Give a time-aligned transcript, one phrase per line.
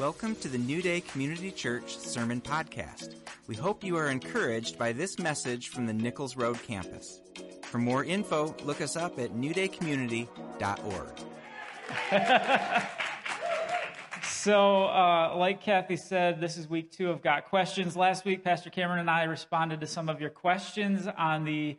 [0.00, 3.16] Welcome to the New Day Community Church Sermon Podcast.
[3.46, 7.20] We hope you are encouraged by this message from the Nichols Road campus.
[7.64, 11.20] For more info, look us up at newdaycommunity.org.
[14.24, 17.94] so, uh, like Kathy said, this is week two of Got Questions.
[17.94, 21.76] Last week, Pastor Cameron and I responded to some of your questions on the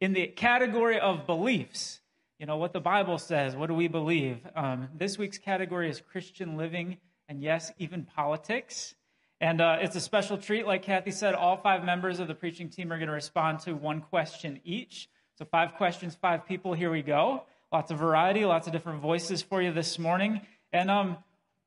[0.00, 2.00] in the category of beliefs.
[2.38, 3.54] You know what the Bible says.
[3.54, 4.38] What do we believe?
[4.56, 6.96] Um, this week's category is Christian living
[7.28, 8.94] and yes, even politics.
[9.40, 10.66] And uh, it's a special treat.
[10.66, 13.74] Like Kathy said, all five members of the preaching team are going to respond to
[13.74, 15.08] one question each.
[15.36, 16.74] So, five questions, five people.
[16.74, 17.44] Here we go.
[17.70, 20.40] Lots of variety, lots of different voices for you this morning.
[20.72, 21.18] And um,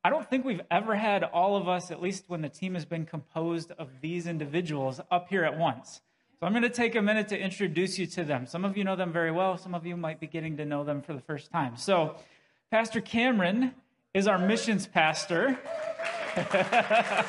[0.03, 2.84] I don't think we've ever had all of us, at least when the team has
[2.84, 6.02] been composed of these individuals, up here at once.
[6.39, 8.48] So, I'm going to take a minute to introduce you to them.
[8.48, 10.84] Some of you know them very well, some of you might be getting to know
[10.84, 11.78] them for the first time.
[11.78, 12.16] So,
[12.70, 13.73] Pastor Cameron
[14.14, 15.58] is our missions pastor.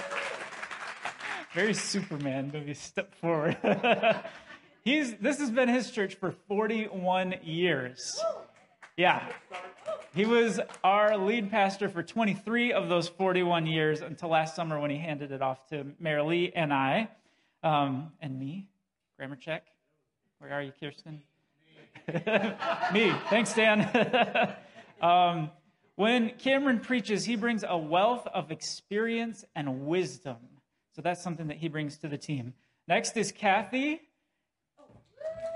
[1.54, 3.56] Very Superman maybe step forward.
[4.84, 8.20] He's this has been his church for 41 years.
[8.96, 9.24] Yeah.
[10.14, 14.90] He was our lead pastor for 23 of those 41 years until last summer when
[14.90, 17.08] he handed it off to Mary Lee and I,
[17.62, 18.66] um, and me,
[19.16, 19.64] grammar check.
[20.38, 21.22] Where are you, Kirsten?
[22.92, 23.12] me.
[23.30, 24.56] Thanks, Dan.
[25.00, 25.50] um,
[25.96, 30.36] when Cameron preaches, he brings a wealth of experience and wisdom.
[30.94, 32.54] So that's something that he brings to the team.
[32.88, 34.00] Next is Kathy.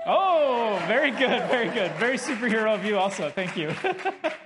[0.05, 1.91] Oh, very good, very good.
[1.93, 3.29] Very superhero of you, also.
[3.29, 3.73] Thank you.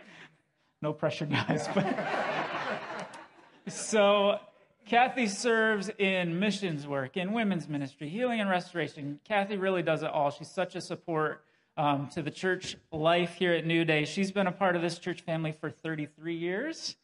[0.81, 1.69] no pressure, guys.
[3.67, 4.39] so,
[4.87, 9.19] Kathy serves in missions work, in women's ministry, healing and restoration.
[9.23, 10.31] Kathy really does it all.
[10.31, 11.45] She's such a support
[11.77, 14.05] um, to the church life here at New Day.
[14.05, 16.95] She's been a part of this church family for 33 years.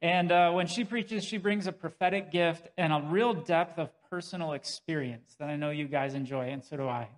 [0.00, 3.90] And uh, when she preaches, she brings a prophetic gift and a real depth of
[4.10, 7.08] personal experience that I know you guys enjoy, and so do I.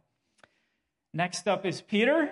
[1.13, 2.31] Next up is Peter.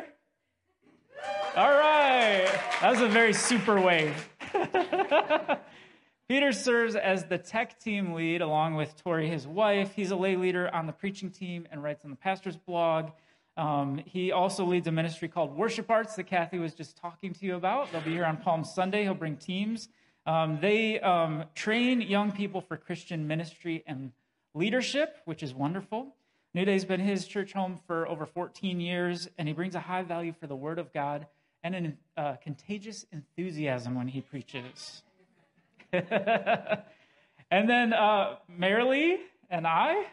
[1.57, 2.49] All right.
[2.81, 4.29] That was a very super wave.
[6.29, 9.93] Peter serves as the tech team lead along with Tori, his wife.
[9.95, 13.11] He's a lay leader on the preaching team and writes on the pastor's blog.
[13.57, 17.47] Um, he also leads a ministry called Worship Arts that Kathy was just talking to
[17.47, 17.93] you about.
[17.93, 19.03] They'll be here on Palm Sunday.
[19.03, 19.89] He'll bring teams.
[20.27, 24.13] Um, they um, train young people for Christian ministry and
[24.55, 26.15] leadership, which is wonderful.
[26.55, 30.03] New Day's been his church home for over 14 years, and he brings a high
[30.03, 31.27] value for the Word of God
[31.65, 35.03] and a uh, contagious enthusiasm when he preaches.
[35.93, 39.17] and then uh, Marilee
[39.51, 40.07] and I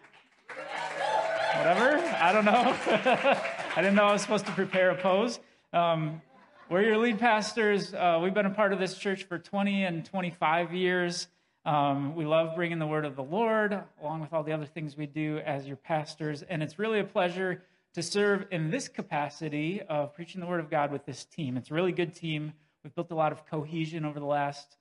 [1.62, 1.96] whatever.
[2.20, 2.76] I don't know.
[3.76, 5.40] I didn't know I was supposed to prepare a pose.
[5.72, 6.24] Um,
[6.72, 7.94] we're your lead pastors.
[7.94, 11.28] Uh, we've been a part of this church for 20 and 25 years.
[11.64, 14.98] Um, we love bringing the word of the Lord, along with all the other things
[14.98, 16.42] we do as your pastors.
[16.42, 17.62] And it's really a pleasure
[17.94, 21.58] to serve in this capacity of preaching the word of God with this team.
[21.58, 22.54] It's a really good team.
[22.84, 24.78] We've built a lot of cohesion over the last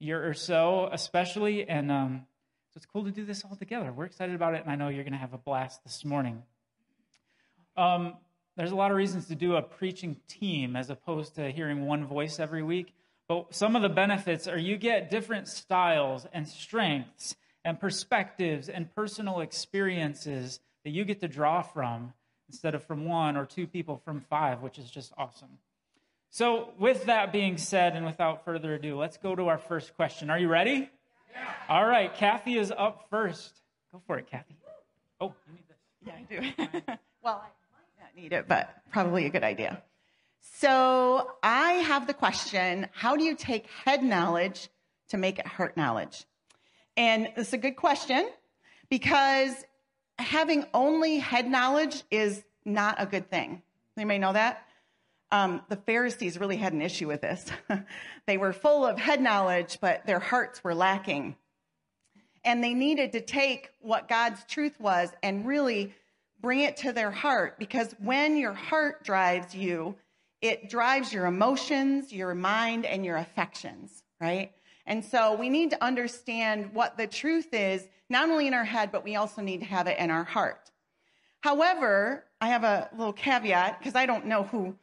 [0.00, 1.68] year or so, especially.
[1.68, 2.26] And um,
[2.76, 3.92] it's cool to do this all together.
[3.92, 6.42] We're excited about it, and I know you're going to have a blast this morning.
[7.76, 8.14] Um,
[8.56, 12.04] there's a lot of reasons to do a preaching team as opposed to hearing one
[12.04, 12.92] voice every week.
[13.28, 18.92] But some of the benefits are you get different styles and strengths and perspectives and
[18.94, 22.14] personal experiences that you get to draw from
[22.48, 25.58] instead of from one or two people from five, which is just awesome.
[26.30, 30.30] So, with that being said, and without further ado, let's go to our first question.
[30.30, 30.90] Are you ready?
[31.68, 33.60] All right, Kathy is up first.
[33.92, 34.56] Go for it, Kathy.
[35.20, 35.76] Oh, you need this.
[36.06, 36.92] Yeah, I do.
[37.22, 39.82] well, I might not need it, but probably a good idea.
[40.40, 44.68] So I have the question how do you take head knowledge
[45.08, 46.24] to make it heart knowledge?
[46.96, 48.28] And it's a good question
[48.88, 49.52] because
[50.18, 53.62] having only head knowledge is not a good thing.
[53.96, 54.67] You may know that?
[55.30, 57.46] Um, the Pharisees really had an issue with this.
[58.26, 61.36] they were full of head knowledge, but their hearts were lacking.
[62.44, 65.92] And they needed to take what God's truth was and really
[66.40, 69.96] bring it to their heart because when your heart drives you,
[70.40, 74.52] it drives your emotions, your mind, and your affections, right?
[74.86, 78.90] And so we need to understand what the truth is, not only in our head,
[78.92, 80.70] but we also need to have it in our heart.
[81.40, 84.76] However, I have a little caveat because I don't know who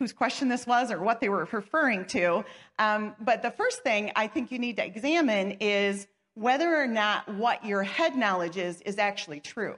[0.00, 2.42] whose question this was or what they were referring to.
[2.80, 7.32] Um, but the first thing I think you need to examine is whether or not
[7.34, 9.76] what your head knowledge is is actually true.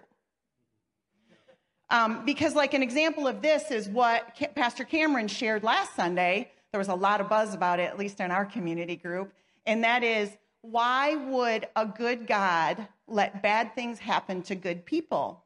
[1.91, 6.51] Um, because, like, an example of this is what Pastor Cameron shared last Sunday.
[6.71, 9.35] There was a lot of buzz about it, at least in our community group,
[9.67, 10.31] and that is
[10.63, 15.45] why would a good God let bad things happen to good people?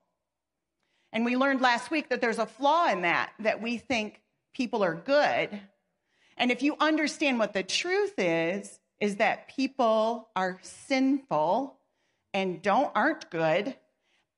[1.13, 4.21] And we learned last week that there's a flaw in that, that we think
[4.57, 5.61] people are good.
[6.39, 11.77] And if you understand what the truth is, is that people are sinful
[12.33, 13.77] and don't aren't good,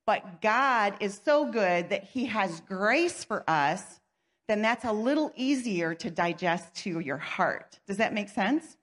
[0.07, 4.01] but God is so good that he has grace for us,
[4.49, 7.79] then that's a little easier to digest to your heart.
[7.87, 8.77] Does that make sense?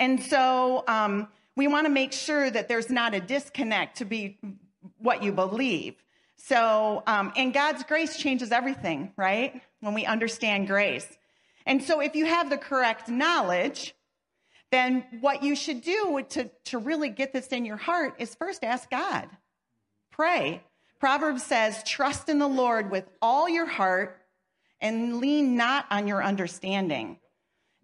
[0.00, 4.38] And so um, we want to make sure that there's not a disconnect to be
[4.98, 5.94] what you believe.
[6.36, 9.62] So, um, and God's grace changes everything, right?
[9.82, 11.08] When we understand grace.
[11.66, 13.96] And so if you have the correct knowledge,
[14.70, 18.62] then what you should do to, to really get this in your heart is first
[18.62, 19.28] ask God.
[20.12, 20.62] Pray.
[21.00, 24.20] Proverbs says, trust in the Lord with all your heart
[24.80, 27.18] and lean not on your understanding,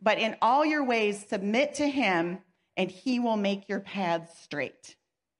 [0.00, 2.38] but in all your ways submit to him
[2.76, 4.94] and he will make your paths straight.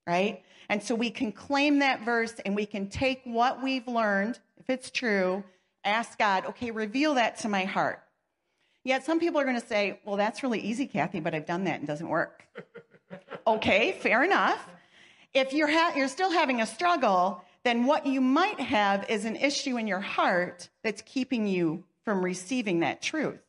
[0.05, 0.43] Right?
[0.67, 4.69] And so we can claim that verse and we can take what we've learned, if
[4.69, 5.45] it's true,
[5.83, 8.01] ask God, okay, reveal that to my heart.
[8.83, 11.65] Yet some people are going to say, well, that's really easy, Kathy, but I've done
[11.65, 12.45] that and it doesn't work.
[13.47, 14.67] okay, fair enough.
[15.33, 19.35] If you're, ha- you're still having a struggle, then what you might have is an
[19.35, 23.39] issue in your heart that's keeping you from receiving that truth.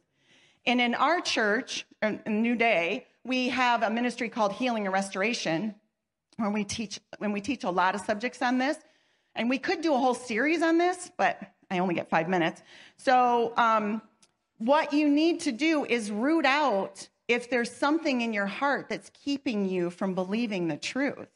[0.66, 5.74] And in our church, in New Day, we have a ministry called Healing and Restoration,
[6.36, 8.76] where we teach when we teach a lot of subjects on this.
[9.34, 11.40] And we could do a whole series on this, but
[11.70, 12.62] I only get five minutes.
[12.96, 14.02] So um,
[14.58, 19.10] what you need to do is root out if there's something in your heart that's
[19.10, 21.28] keeping you from believing the truth.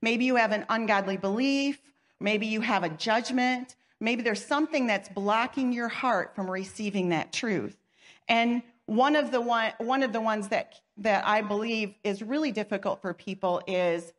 [0.00, 1.80] Maybe you have an ungodly belief,
[2.18, 7.32] maybe you have a judgment, maybe there's something that's blocking your heart from receiving that
[7.32, 7.76] truth.
[8.28, 12.52] And one of the one, one of the ones that that I believe is really
[12.52, 14.12] difficult for people is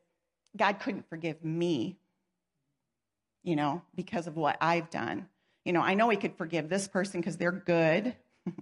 [0.56, 1.97] God couldn't forgive me.
[3.43, 5.27] You know, because of what I've done
[5.65, 8.15] you know, I know he could forgive this person because they're good,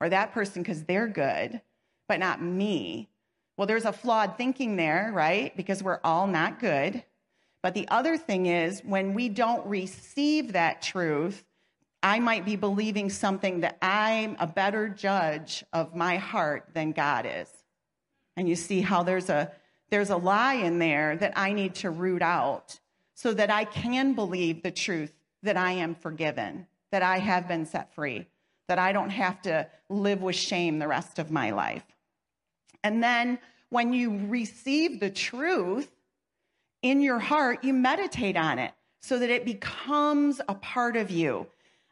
[0.00, 1.60] or that person because they're good,
[2.08, 3.08] but not me.
[3.56, 5.54] Well, there's a flawed thinking there, right?
[5.56, 7.04] Because we're all not good.
[7.62, 11.44] But the other thing is, when we don't receive that truth,
[12.02, 17.26] I might be believing something that I'm a better judge of my heart than God
[17.28, 17.48] is.
[18.36, 19.52] And you see how there's a
[19.90, 22.78] there's a lie in there that I need to root out
[23.18, 25.12] so that I can believe the truth
[25.42, 28.28] that I am forgiven, that I have been set free,
[28.68, 31.82] that I don't have to live with shame the rest of my life.
[32.84, 35.90] And then when you receive the truth
[36.80, 38.72] in your heart, you meditate on it
[39.02, 41.48] so that it becomes a part of you.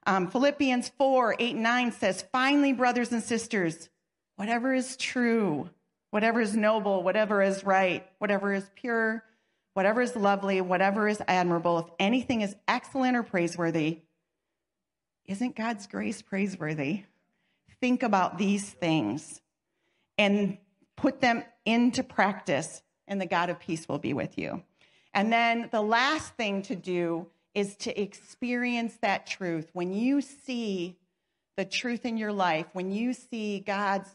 [0.06, 3.88] Um, Philippians 4 8 9 says, Finally, brothers and sisters,
[4.37, 5.70] whatever is true,
[6.12, 9.25] whatever is noble, whatever is right, whatever is pure,
[9.76, 14.00] whatever is lovely, whatever is admirable, if anything is excellent or praiseworthy,
[15.26, 17.02] isn't God's grace praiseworthy?
[17.78, 19.43] Think about these things
[20.17, 20.56] and
[20.96, 24.62] put them into practice, and the God of peace will be with you.
[25.12, 29.69] And then the last thing to do is to experience that truth.
[29.75, 30.96] When you see
[31.58, 34.08] the truth in your life, when you see God's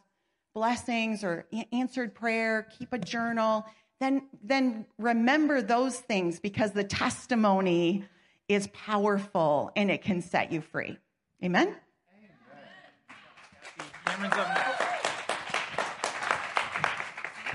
[0.55, 3.63] blessings or answered prayer, keep a journal
[4.01, 8.03] then, then remember those things because the testimony
[8.47, 10.97] is powerful and it can set you free.
[11.43, 11.75] Amen?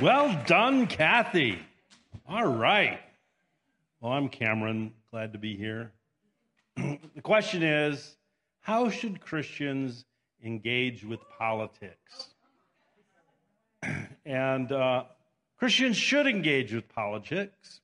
[0.01, 1.59] Well done, Kathy.
[2.29, 3.01] All right.
[4.01, 4.93] Well, I'm Cameron.
[5.11, 5.93] Glad to be here.
[6.77, 8.17] the question is
[8.61, 10.05] how should Christians
[10.45, 12.35] engage with politics?
[14.25, 15.05] and uh,
[15.59, 17.81] Christians should engage with politics,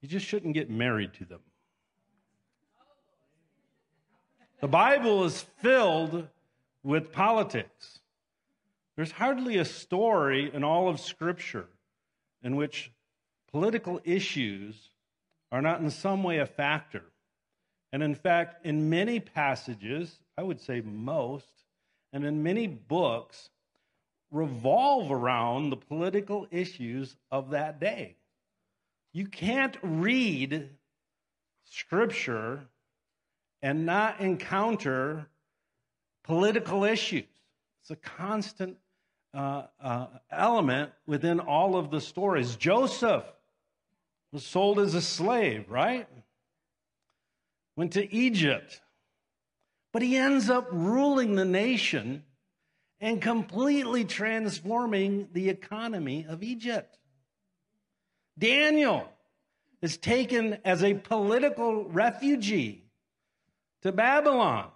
[0.00, 1.40] you just shouldn't get married to them.
[4.60, 6.28] The Bible is filled
[6.82, 8.00] with politics.
[8.96, 11.68] There's hardly a story in all of Scripture
[12.42, 12.90] in which
[13.50, 14.90] political issues
[15.50, 17.04] are not in some way a factor.
[17.92, 21.64] And in fact, in many passages, I would say most,
[22.12, 23.50] and in many books,
[24.30, 28.16] revolve around the political issues of that day.
[29.12, 30.68] You can't read
[31.64, 32.60] scripture
[33.62, 35.26] and not encounter
[36.24, 37.24] political issues.
[37.80, 38.76] It's a constant
[39.34, 42.56] uh, uh, element within all of the stories.
[42.56, 43.24] Joseph
[44.32, 46.06] was sold as a slave, right?
[47.76, 48.80] Went to Egypt.
[49.92, 52.24] But he ends up ruling the nation
[53.00, 56.98] and completely transforming the economy of Egypt.
[58.38, 59.08] Daniel
[59.80, 62.84] is taken as a political refugee
[63.82, 64.68] to Babylon,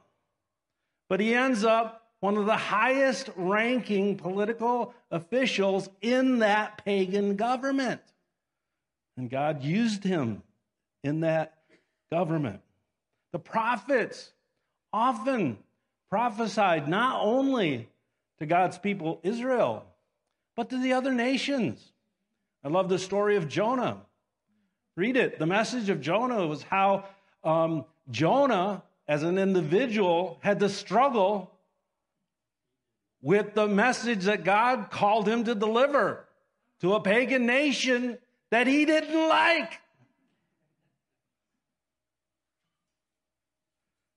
[1.08, 8.00] but he ends up one of the highest ranking political officials in that pagan government.
[9.16, 10.42] And God used him
[11.02, 11.58] in that
[12.12, 12.60] government.
[13.32, 14.30] The prophets
[14.92, 15.58] often
[16.10, 17.88] prophesied not only
[18.42, 19.84] to God's people, Israel,
[20.56, 21.92] but to the other nations.
[22.64, 23.98] I love the story of Jonah.
[24.96, 25.38] Read it.
[25.38, 27.04] The message of Jonah was how
[27.44, 31.52] um, Jonah, as an individual, had to struggle
[33.20, 36.24] with the message that God called him to deliver
[36.80, 38.18] to a pagan nation
[38.50, 39.78] that he didn't like.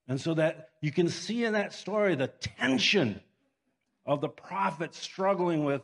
[0.07, 3.21] And so that you can see in that story the tension
[4.05, 5.81] of the prophet struggling with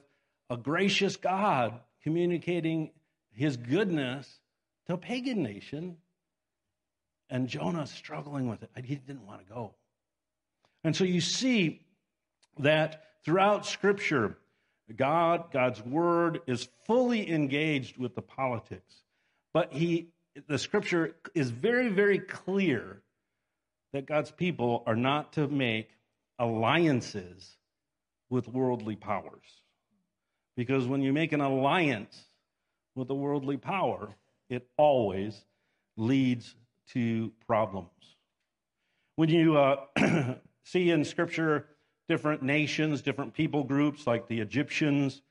[0.50, 2.92] a gracious God communicating
[3.34, 4.40] his goodness
[4.88, 5.98] to a pagan nation,
[7.30, 8.70] and Jonah struggling with it.
[8.84, 9.74] He didn't want to go.
[10.84, 11.86] And so you see
[12.60, 14.38] that throughout Scripture,
[14.96, 18.96] God, God's word is fully engaged with the politics.
[19.54, 20.10] But he,
[20.48, 23.02] the scripture is very, very clear
[23.94, 25.90] that God's people are not to make
[26.40, 27.58] alliances
[28.32, 29.62] with worldly powers.
[30.56, 32.18] Because when you make an alliance
[32.96, 34.16] with a worldly power,
[34.50, 35.46] it always
[35.98, 36.56] leads
[36.94, 37.90] to problems.
[39.18, 39.86] When you uh,
[40.64, 41.68] see in Scripture
[42.08, 45.22] different nations, different people groups like the Egyptians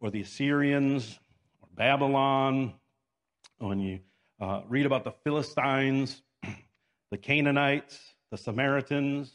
[0.00, 1.18] or the Assyrians
[1.60, 2.74] or Babylon,
[3.58, 4.00] when you
[4.40, 6.22] uh, read about the Philistines,
[7.10, 7.98] the Canaanites,
[8.30, 9.32] the Samaritans,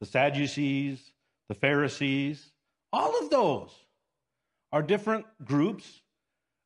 [0.00, 1.12] the Sadducees,
[1.48, 2.52] the Pharisees,
[2.92, 3.70] all of those
[4.72, 6.02] are different groups,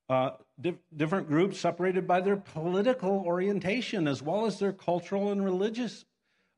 [0.08, 5.44] uh, di- different groups separated by their political orientation as well as their cultural and
[5.44, 6.04] religious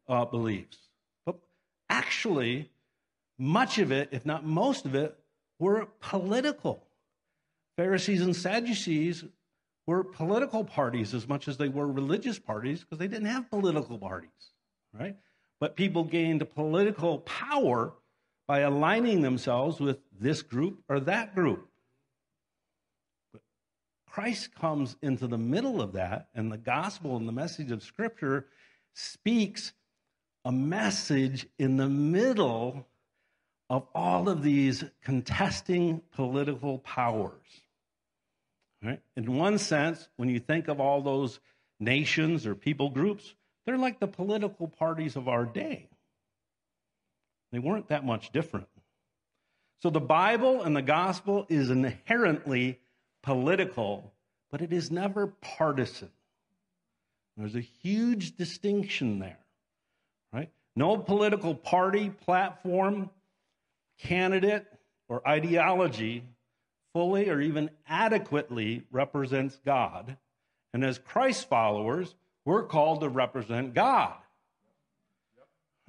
[0.09, 0.79] uh, beliefs.
[1.27, 1.37] But
[1.91, 2.71] actually,
[3.39, 5.19] much of it, if not most of it,
[5.59, 6.87] were political.
[7.77, 9.25] Pharisees and Sadducees
[9.87, 13.99] were political parties as much as they were religious parties because they didn't have political
[13.99, 14.31] parties,
[14.93, 15.17] right?
[15.59, 17.93] But people gained political power
[18.53, 21.71] by aligning themselves with this group or that group.
[23.33, 23.41] But
[24.07, 28.45] Christ comes into the middle of that, and the gospel and the message of Scripture
[28.93, 29.73] speaks
[30.45, 32.87] a message in the middle
[33.71, 37.63] of all of these contesting political powers.
[38.85, 39.01] Right?
[39.17, 41.41] In one sense, when you think of all those
[41.81, 45.89] nations or people groups, they're like the political parties of our day.
[47.53, 48.69] They weren't that much different.
[49.83, 52.79] So the Bible and the gospel is inherently
[53.23, 54.13] political,
[54.51, 56.11] but it is never partisan.
[57.37, 59.39] There's a huge distinction there,
[60.33, 60.51] right?
[60.77, 63.11] No political party, platform,
[63.99, 64.67] candidate,
[65.09, 66.25] or ideology
[66.93, 70.17] fully or even adequately represents God.
[70.75, 74.15] And as Christ followers, we're called to represent God.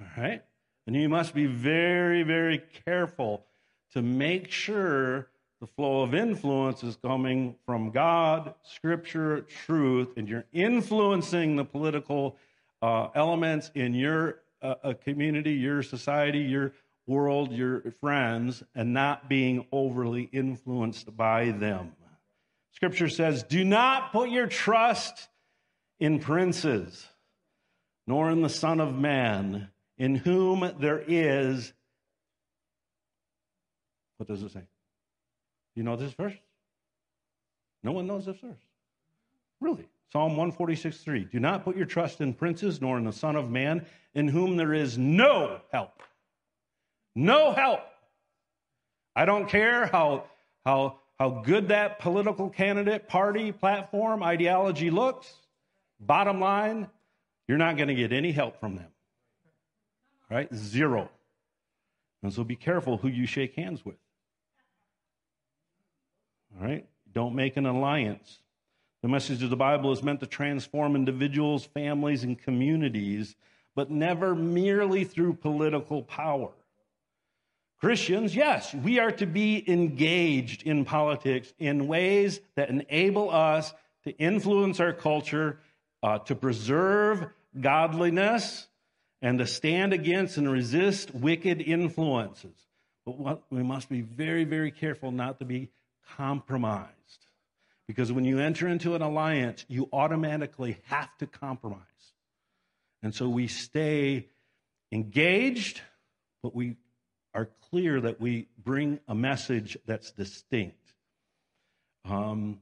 [0.00, 0.42] All right?
[0.86, 3.44] And you must be very, very careful
[3.92, 5.28] to make sure
[5.60, 12.36] the flow of influence is coming from God, Scripture, truth, and you're influencing the political
[12.82, 16.72] uh, elements in your uh, community, your society, your
[17.06, 21.92] world, your friends, and not being overly influenced by them.
[22.72, 25.28] Scripture says, Do not put your trust
[26.00, 27.06] in princes,
[28.06, 31.72] nor in the Son of Man, in whom there is.
[34.16, 34.62] What does it say?
[35.74, 36.34] You know this verse?
[37.82, 38.60] No one knows this verse.
[39.60, 39.88] Really?
[40.12, 41.24] Psalm 146 3.
[41.24, 43.84] Do not put your trust in princes, nor in the Son of Man,
[44.14, 46.02] in whom there is no help.
[47.14, 47.80] No help.
[49.16, 50.24] I don't care how,
[50.64, 55.32] how, how good that political candidate, party, platform, ideology looks.
[56.00, 56.88] Bottom line,
[57.46, 58.93] you're not going to get any help from them.
[60.34, 60.52] Right?
[60.52, 61.10] Zero.
[62.24, 63.94] And so be careful who you shake hands with.
[66.56, 66.88] All right?
[67.12, 68.40] Don't make an alliance.
[69.02, 73.36] The message of the Bible is meant to transform individuals, families, and communities,
[73.76, 76.50] but never merely through political power.
[77.78, 83.72] Christians, yes, we are to be engaged in politics in ways that enable us
[84.02, 85.60] to influence our culture,
[86.02, 87.26] uh, to preserve
[87.60, 88.66] godliness,
[89.24, 92.54] and to stand against and resist wicked influences.
[93.06, 95.70] But what, we must be very, very careful not to be
[96.16, 96.90] compromised.
[97.88, 101.80] Because when you enter into an alliance, you automatically have to compromise.
[103.02, 104.28] And so we stay
[104.92, 105.80] engaged,
[106.42, 106.76] but we
[107.32, 110.92] are clear that we bring a message that's distinct.
[112.04, 112.60] Um,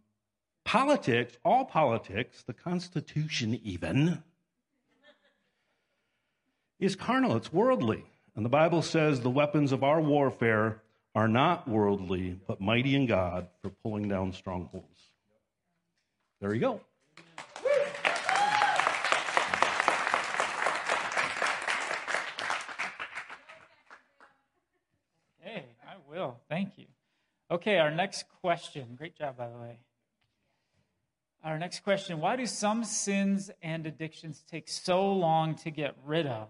[0.64, 4.23] politics, all politics, the Constitution even,
[6.82, 8.04] is carnal, it's worldly.
[8.34, 10.82] And the Bible says the weapons of our warfare
[11.14, 15.10] are not worldly, but mighty in God for pulling down strongholds.
[16.40, 16.80] There you go.
[25.40, 26.40] Hey, I will.
[26.48, 26.86] Thank you.
[27.50, 28.96] Okay, our next question.
[28.96, 29.78] Great job, by the way.
[31.44, 36.26] Our next question Why do some sins and addictions take so long to get rid
[36.26, 36.48] of?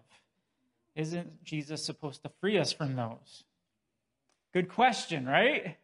[0.94, 3.44] Isn't Jesus supposed to free us from those?
[4.52, 5.76] Good question, right?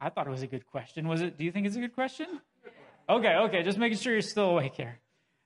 [0.00, 1.06] I thought it was a good question.
[1.06, 1.38] Was it?
[1.38, 2.40] Do you think it's a good question?
[3.08, 4.98] Okay, okay, just making sure you're still awake here.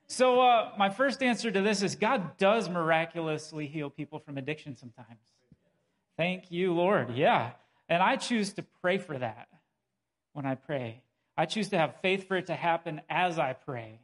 [0.08, 4.76] So, uh, my first answer to this is God does miraculously heal people from addiction
[4.76, 5.18] sometimes.
[6.16, 7.14] Thank you, Lord.
[7.14, 7.50] Yeah.
[7.88, 9.48] And I choose to pray for that
[10.32, 11.02] when I pray.
[11.36, 14.00] I choose to have faith for it to happen as I pray.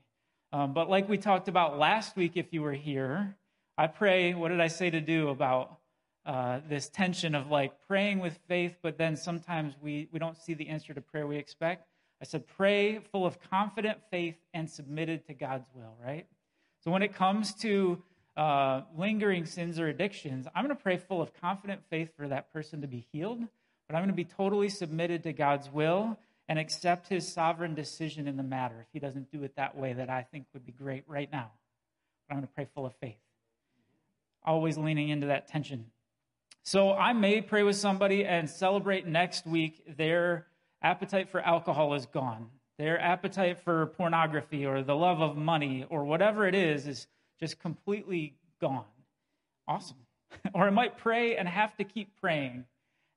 [0.53, 3.37] Um, but like we talked about last week, if you were here,
[3.79, 5.79] I pray, what did I say to do about
[6.27, 10.53] uh, this tension of like praying with faith, but then sometimes we, we don't see
[10.53, 11.87] the answer to prayer we expect?
[12.21, 16.27] I said, pray full of confident faith and submitted to God's will, right?
[16.85, 18.03] So when it comes to
[18.37, 22.53] uh, lingering sins or addictions, I'm going to pray full of confident faith for that
[22.53, 23.41] person to be healed,
[23.89, 28.29] but I'm going to be totally submitted to God's will and accept his sovereign decision
[28.29, 30.73] in the matter if he doesn't do it that way that I think would be
[30.73, 31.51] great right now.
[32.29, 33.17] But I'm going to pray full of faith
[34.45, 35.87] always leaning into that tension.
[36.65, 40.47] So I may pray with somebody and celebrate next week their
[40.83, 42.49] appetite for alcohol is gone.
[42.79, 47.07] Their appetite for pornography or the love of money or whatever it is is
[47.41, 48.85] just completely gone.
[49.67, 49.99] Awesome.
[50.55, 52.65] or I might pray and have to keep praying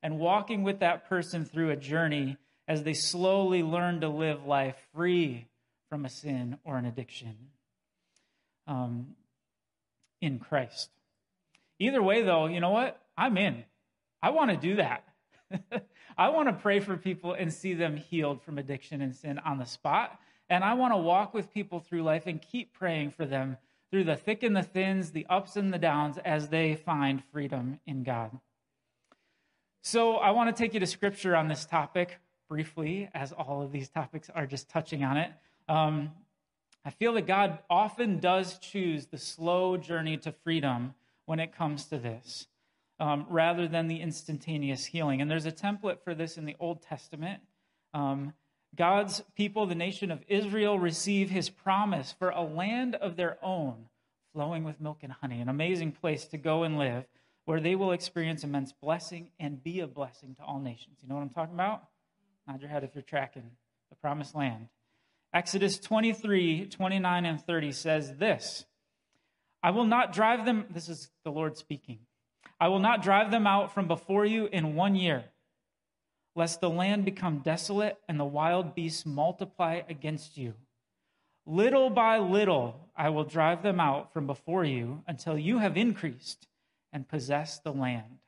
[0.01, 4.75] and walking with that person through a journey as they slowly learn to live life
[4.93, 5.47] free
[5.89, 7.35] from a sin or an addiction
[8.67, 9.15] um,
[10.21, 10.89] in Christ.
[11.79, 13.01] Either way, though, you know what?
[13.17, 13.63] I'm in.
[14.21, 15.03] I want to do that.
[16.17, 19.57] I want to pray for people and see them healed from addiction and sin on
[19.57, 20.19] the spot.
[20.49, 23.57] And I want to walk with people through life and keep praying for them
[23.91, 27.79] through the thick and the thins, the ups and the downs, as they find freedom
[27.85, 28.31] in God.
[29.81, 33.71] So I want to take you to scripture on this topic briefly, as all of
[33.71, 35.31] these topics are just touching on it.
[35.67, 36.11] Um,
[36.83, 40.93] I feel that God often does choose the slow journey to freedom
[41.25, 42.47] when it comes to this,
[42.99, 45.21] um, rather than the instantaneous healing.
[45.21, 47.41] And there's a template for this in the Old Testament.
[47.93, 48.33] Um,
[48.75, 53.85] God's people, the nation of Israel, receive his promise for a land of their own,
[54.33, 57.05] flowing with milk and honey, an amazing place to go and live,
[57.45, 60.97] where they will experience immense blessing and be a blessing to all nations.
[61.01, 61.83] You know what I'm talking about?
[62.47, 63.51] Nod your head if you're tracking
[63.89, 64.67] the promised land.
[65.33, 68.65] Exodus 23, 29, and 30 says this
[69.65, 71.97] I will not drive them, this is the Lord speaking.
[72.59, 75.25] I will not drive them out from before you in one year,
[76.35, 80.53] lest the land become desolate and the wild beasts multiply against you.
[81.47, 86.45] Little by little, I will drive them out from before you until you have increased
[86.93, 88.19] and possessed the land.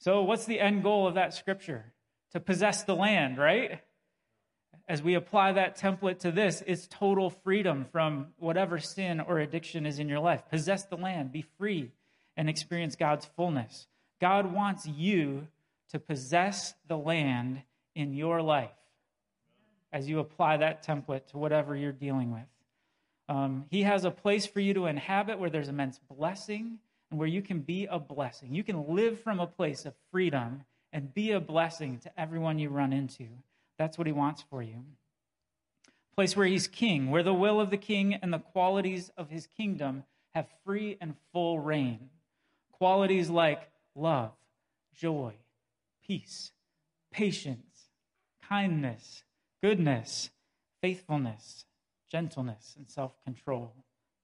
[0.00, 1.92] So, what's the end goal of that scripture?
[2.32, 3.80] To possess the land, right?
[4.88, 9.86] As we apply that template to this, it's total freedom from whatever sin or addiction
[9.86, 10.42] is in your life.
[10.50, 11.90] Possess the land, be free,
[12.36, 13.86] and experience God's fullness.
[14.20, 15.46] God wants you
[15.90, 17.62] to possess the land
[17.94, 18.70] in your life
[19.92, 22.42] as you apply that template to whatever you're dealing with.
[23.28, 26.78] Um, he has a place for you to inhabit where there's immense blessing
[27.10, 28.54] and where you can be a blessing.
[28.54, 32.70] You can live from a place of freedom and be a blessing to everyone you
[32.70, 33.26] run into.
[33.82, 34.84] That's what he wants for you.
[36.14, 39.48] Place where he's king, where the will of the king and the qualities of his
[39.48, 40.04] kingdom
[40.36, 42.10] have free and full reign.
[42.70, 44.30] Qualities like love,
[44.94, 45.32] joy,
[46.06, 46.52] peace,
[47.10, 47.88] patience,
[48.48, 49.24] kindness,
[49.60, 50.30] goodness,
[50.80, 51.64] faithfulness,
[52.08, 53.72] gentleness, and self control.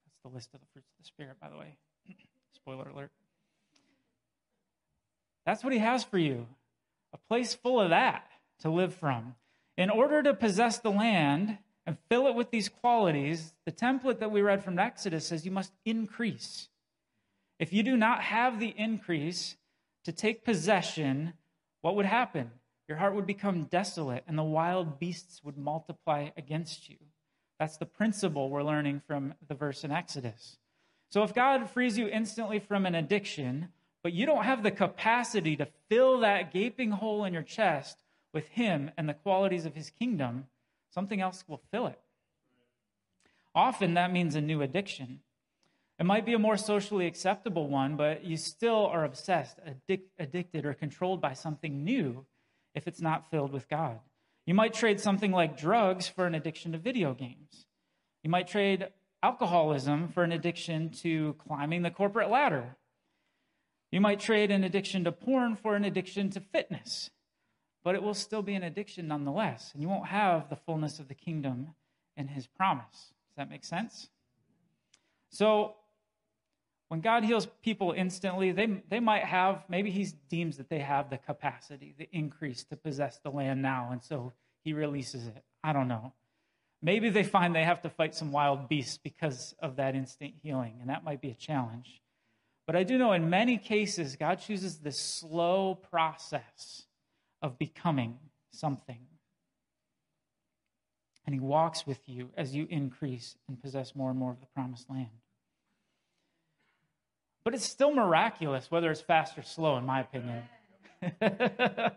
[0.05, 1.75] That's the list of the fruits of the Spirit, by the way.
[2.55, 3.11] Spoiler alert.
[5.45, 6.47] That's what he has for you
[7.11, 8.25] a place full of that
[8.61, 9.35] to live from.
[9.79, 14.29] In order to possess the land and fill it with these qualities, the template that
[14.29, 16.67] we read from Exodus says you must increase.
[17.59, 19.55] If you do not have the increase
[20.03, 21.31] to take possession,
[21.79, 22.51] what would happen?
[22.89, 26.97] Your heart would become desolate, and the wild beasts would multiply against you.
[27.57, 30.57] That's the principle we're learning from the verse in Exodus.
[31.09, 33.69] So if God frees you instantly from an addiction,
[34.03, 38.47] but you don't have the capacity to fill that gaping hole in your chest with
[38.49, 40.47] Him and the qualities of His kingdom,
[40.93, 41.99] something else will fill it.
[43.55, 45.21] Often that means a new addiction.
[45.99, 50.65] It might be a more socially acceptable one, but you still are obsessed, addic- addicted,
[50.65, 52.25] or controlled by something new
[52.73, 53.99] if it's not filled with God.
[54.45, 57.65] You might trade something like drugs for an addiction to video games.
[58.23, 58.87] You might trade
[59.21, 62.77] alcoholism for an addiction to climbing the corporate ladder.
[63.91, 67.09] You might trade an addiction to porn for an addiction to fitness,
[67.83, 71.07] but it will still be an addiction nonetheless, and you won't have the fullness of
[71.07, 71.75] the kingdom
[72.17, 73.13] and his promise.
[73.27, 74.09] Does that make sense?
[75.29, 75.75] So,
[76.89, 81.09] when God heals people instantly, they, they might have, maybe he deems that they have
[81.09, 85.43] the capacity, the increase to possess the land now, and so he releases it.
[85.63, 86.13] I don't know.
[86.81, 90.77] Maybe they find they have to fight some wild beasts because of that instant healing,
[90.81, 92.01] and that might be a challenge.
[92.65, 96.85] But I do know in many cases, God chooses this slow process
[97.41, 98.17] of becoming
[98.51, 98.99] something.
[101.25, 104.47] And He walks with you as you increase and possess more and more of the
[104.47, 105.09] promised land.
[107.43, 110.43] But it's still miraculous, whether it's fast or slow, in my opinion.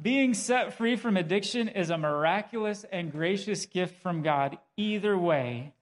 [0.00, 5.72] Being set free from addiction is a miraculous and gracious gift from God, either way.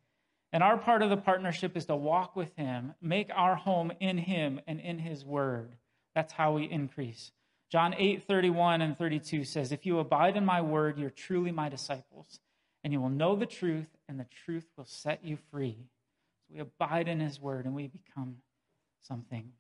[0.53, 4.19] And our part of the partnership is to walk with Him, make our home in
[4.19, 5.77] Him and in His Word.
[6.15, 7.33] That's how we increase.
[7.73, 11.71] John 8, 31 and 32 says, If you abide in my word, you're truly my
[11.71, 12.39] disciples,
[12.85, 15.79] and you will know the truth, and the truth will set you free.
[16.43, 18.37] So we abide in his word, and we become
[19.01, 19.53] something.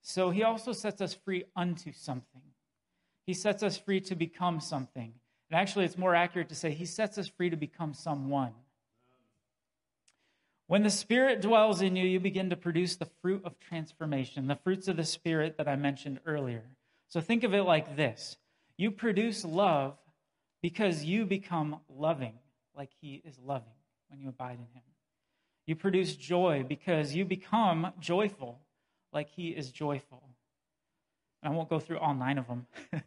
[0.00, 2.40] So he also sets us free unto something.
[3.26, 5.12] He sets us free to become something.
[5.50, 8.54] And actually, it's more accurate to say he sets us free to become someone.
[10.68, 14.54] When the Spirit dwells in you, you begin to produce the fruit of transformation, the
[14.54, 16.62] fruits of the Spirit that I mentioned earlier.
[17.08, 18.36] So think of it like this
[18.76, 19.96] you produce love
[20.62, 22.34] because you become loving,
[22.76, 23.72] like He is loving
[24.08, 24.82] when you abide in Him.
[25.68, 28.58] You produce joy because you become joyful,
[29.12, 30.22] like he is joyful.
[31.42, 32.66] I won't go through all nine of them.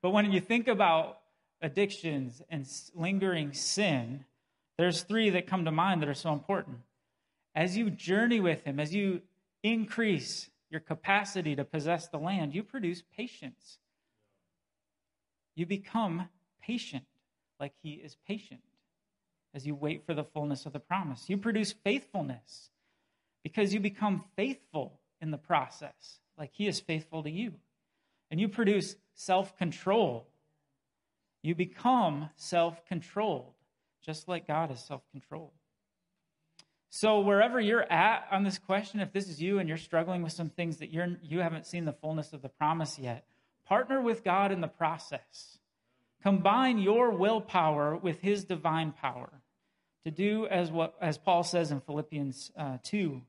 [0.00, 1.18] but when you think about
[1.60, 4.24] addictions and lingering sin,
[4.78, 6.78] there's three that come to mind that are so important.
[7.54, 9.22] As you journey with him, as you
[9.62, 13.78] increase your capacity to possess the land, you produce patience.
[15.54, 16.28] You become
[16.60, 17.04] patient
[17.60, 18.60] like he is patient
[19.54, 21.26] as you wait for the fullness of the promise.
[21.28, 22.70] You produce faithfulness
[23.44, 27.52] because you become faithful in the process, like He is faithful to you.
[28.30, 30.26] And you produce self control.
[31.42, 33.54] You become self controlled,
[34.04, 35.52] just like God is self controlled.
[36.96, 40.32] So, wherever you're at on this question, if this is you and you're struggling with
[40.32, 43.26] some things that you're, you haven't seen the fullness of the promise yet,
[43.66, 45.58] partner with God in the process.
[46.22, 49.28] Combine your willpower with His divine power
[50.04, 53.20] to do as, what, as Paul says in Philippians uh, 2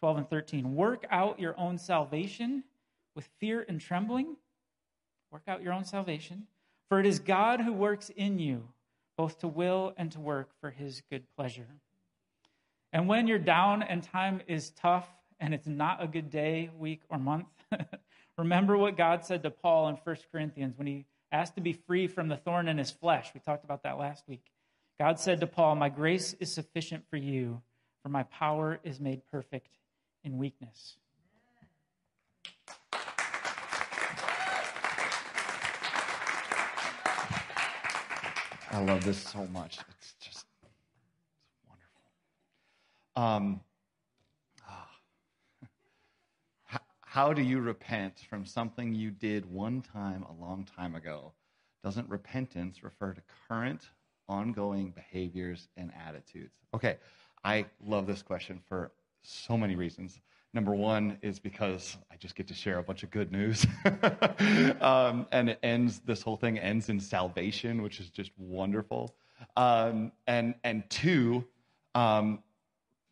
[0.00, 0.74] 12 and 13.
[0.74, 2.62] Work out your own salvation
[3.14, 4.36] with fear and trembling.
[5.30, 6.46] Work out your own salvation.
[6.90, 8.68] For it is God who works in you,
[9.16, 11.68] both to will and to work for his good pleasure.
[12.94, 15.08] And when you're down and time is tough
[15.40, 17.48] and it's not a good day, week, or month,
[18.38, 22.06] remember what God said to Paul in 1 Corinthians when he asked to be free
[22.06, 23.32] from the thorn in his flesh.
[23.34, 24.44] We talked about that last week.
[24.96, 27.62] God said to Paul, My grace is sufficient for you,
[28.04, 29.76] for my power is made perfect
[30.22, 30.94] in weakness.
[38.70, 39.80] I love this so much.
[39.98, 40.23] It's.
[43.16, 43.60] Um,
[46.72, 46.78] oh.
[47.00, 51.32] how do you repent from something you did one time a long time ago?
[51.82, 53.90] Doesn't repentance refer to current
[54.28, 56.56] ongoing behaviors and attitudes?
[56.72, 56.96] Okay,
[57.44, 60.20] I love this question for so many reasons.
[60.54, 63.66] Number one is because I just get to share a bunch of good news.
[64.80, 69.16] um, and it ends, this whole thing ends in salvation, which is just wonderful.
[69.56, 71.44] Um, and, and two,
[71.96, 72.38] um,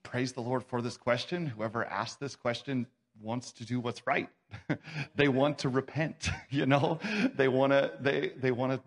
[0.02, 1.46] praise the Lord for this question.
[1.46, 2.86] Whoever asked this question
[3.20, 4.28] wants to do what's right.
[5.14, 6.98] they want to repent, you know,
[7.34, 8.80] they want to, they, they want to,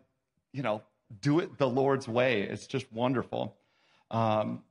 [0.52, 0.82] you know,
[1.22, 2.42] do it the Lord's way.
[2.42, 3.56] It's just wonderful.
[4.12, 4.64] Um,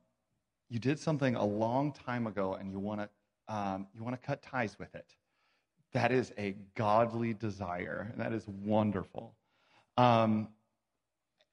[0.69, 3.09] you did something a long time ago and you want to
[3.47, 5.05] um, you want to cut ties with it.
[5.93, 9.33] That is a godly desire, and that is wonderful.
[9.97, 10.49] Um,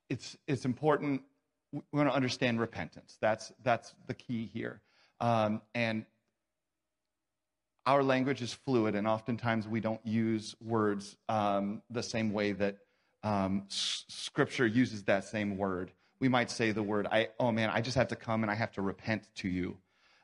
[0.09, 1.23] it's, it's important.
[1.73, 3.17] We want to understand repentance.
[3.21, 4.81] That's, that's the key here.
[5.21, 6.05] Um, and
[7.87, 12.79] our language is fluid, and oftentimes we don't use words um, the same way that
[13.25, 15.91] um, s- Scripture uses that same word.
[16.21, 18.55] We might say the word, "I oh man, I just have to come and I
[18.55, 19.79] have to repent to you,"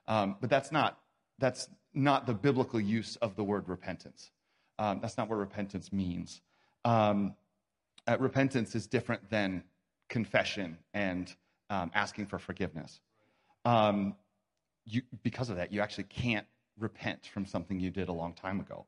[0.06, 1.00] um, but that's not
[1.38, 4.30] that's not the biblical use of the word repentance.
[4.78, 6.40] Um, that's not what repentance means.
[6.84, 7.34] Um,
[8.06, 9.64] uh, repentance is different than
[10.08, 11.34] confession and
[11.70, 13.00] um, asking for forgiveness.
[13.64, 14.14] Um,
[14.84, 16.46] you, because of that, you actually can't
[16.78, 18.86] repent from something you did a long time ago.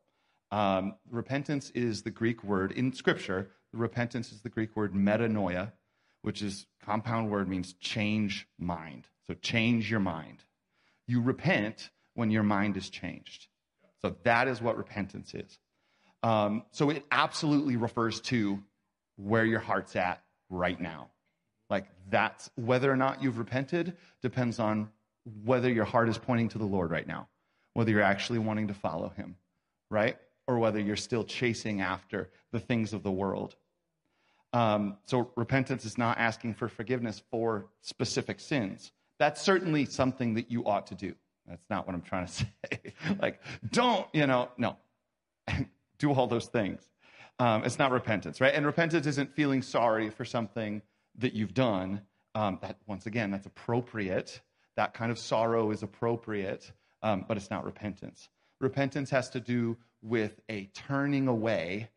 [0.50, 3.50] Um, repentance is the Greek word in Scripture.
[3.72, 5.72] Repentance is the Greek word metanoia,
[6.22, 9.06] which is compound word means change mind.
[9.26, 10.44] So change your mind.
[11.06, 13.46] You repent when your mind is changed.
[14.02, 15.58] So that is what repentance is.
[16.22, 18.62] Um, so it absolutely refers to
[19.16, 21.08] where your heart's at right now.
[21.70, 24.90] Like that's whether or not you've repented depends on
[25.44, 27.28] whether your heart is pointing to the Lord right now,
[27.74, 29.36] whether you're actually wanting to follow him,
[29.90, 30.18] right?
[30.46, 33.54] Or whether you're still chasing after the things of the world.
[34.52, 38.92] Um, so repentance is not asking for forgiveness for specific sins.
[39.18, 41.14] That's certainly something that you ought to do.
[41.46, 42.46] That's not what I'm trying to say.
[43.20, 44.76] like, don't, you know, no.
[45.98, 46.80] do all those things.
[47.40, 48.52] Um, it's not repentance, right?
[48.54, 50.82] And repentance isn't feeling sorry for something
[51.16, 52.02] that you've done.
[52.34, 54.42] Um, that once again, that's appropriate.
[54.76, 56.70] That kind of sorrow is appropriate,
[57.02, 58.28] um, but it's not repentance.
[58.60, 61.88] Repentance has to do with a turning away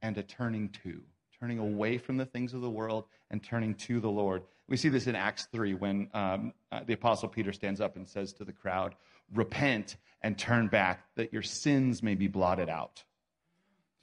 [0.00, 1.02] and a turning to,
[1.38, 4.44] turning away from the things of the world and turning to the Lord.
[4.66, 8.08] We see this in Acts 3 when um, uh, the Apostle Peter stands up and
[8.08, 8.94] says to the crowd,
[9.34, 13.04] Repent and turn back that your sins may be blotted out.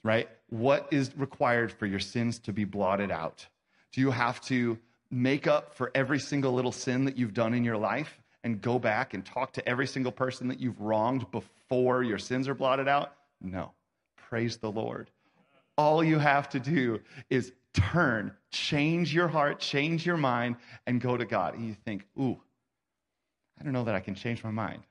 [0.04, 0.28] Right?
[0.50, 3.46] What is required for your sins to be blotted out?
[3.90, 4.78] Do you have to
[5.10, 8.78] make up for every single little sin that you've done in your life and go
[8.78, 12.86] back and talk to every single person that you've wronged before your sins are blotted
[12.86, 13.14] out?
[13.40, 13.72] No.
[14.16, 15.10] Praise the Lord.
[15.78, 21.16] All you have to do is turn, change your heart, change your mind, and go
[21.16, 21.54] to God.
[21.54, 22.38] And you think, ooh,
[23.58, 24.82] I don't know that I can change my mind.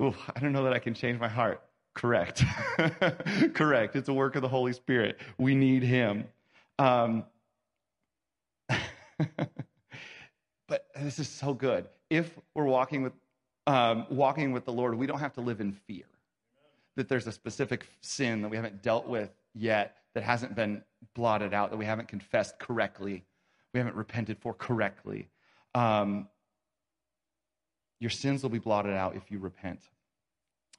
[0.00, 1.62] Ooh, I don't know that I can change my heart.
[1.94, 2.42] Correct.
[3.54, 3.96] Correct.
[3.96, 5.18] It's a work of the Holy Spirit.
[5.38, 6.24] We need Him.
[6.78, 7.24] Um,
[10.68, 11.88] but this is so good.
[12.10, 13.12] If we're walking with
[13.66, 16.04] um, walking with the Lord, we don't have to live in fear
[16.96, 20.82] that there's a specific sin that we haven't dealt with yet, that hasn't been
[21.14, 23.24] blotted out, that we haven't confessed correctly,
[23.72, 25.28] we haven't repented for correctly.
[25.74, 26.28] Um,
[28.00, 29.80] your sins will be blotted out if you repent.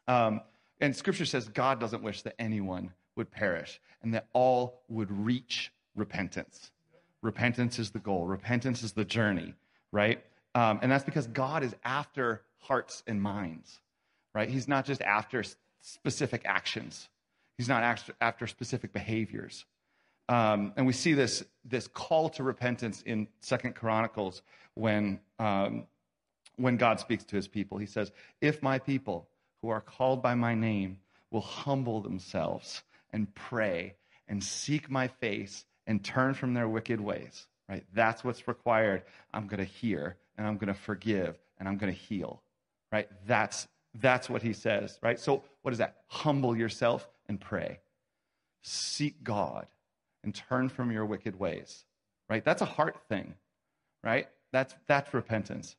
[0.08, 0.42] Um,
[0.82, 5.72] and scripture says God doesn't wish that anyone would perish and that all would reach
[5.96, 6.72] repentance.
[7.22, 9.54] Repentance is the goal, repentance is the journey,
[9.92, 10.24] right?
[10.54, 13.80] Um, and that's because God is after hearts and minds,
[14.34, 14.50] right?
[14.50, 15.44] He's not just after
[15.82, 17.10] specific actions,
[17.58, 17.84] He's not
[18.20, 19.66] after, specific behaviors.
[20.28, 24.42] Um, and we see this, this call to repentance in Second Chronicles
[24.74, 25.86] when, um,
[26.58, 27.78] when God speaks to his people.
[27.78, 28.12] He says,
[28.42, 29.30] If my people
[29.66, 31.00] who are called by my name
[31.32, 33.96] will humble themselves and pray
[34.28, 37.84] and seek my face and turn from their wicked ways, right?
[37.92, 39.02] That's what's required.
[39.34, 42.44] I'm going to hear and I'm going to forgive and I'm going to heal,
[42.92, 43.10] right?
[43.26, 45.20] That's, that's what he says, right?
[45.20, 45.96] So, what is that?
[46.10, 47.80] Humble yourself and pray.
[48.62, 49.66] Seek God
[50.24, 51.86] and turn from your wicked ways,
[52.30, 52.46] right?
[52.46, 53.34] That's a heart thing,
[54.04, 54.28] right?
[54.52, 55.76] That's, that's repentance.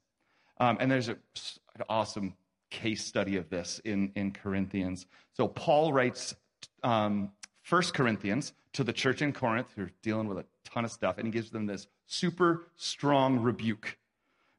[0.59, 2.35] Um, and there's a, an awesome
[2.77, 5.07] case study of this in, in Corinthians.
[5.33, 6.35] So, Paul writes
[6.83, 7.31] um,
[7.69, 11.27] 1 Corinthians to the church in Corinth who're dealing with a ton of stuff, and
[11.27, 13.97] he gives them this super strong rebuke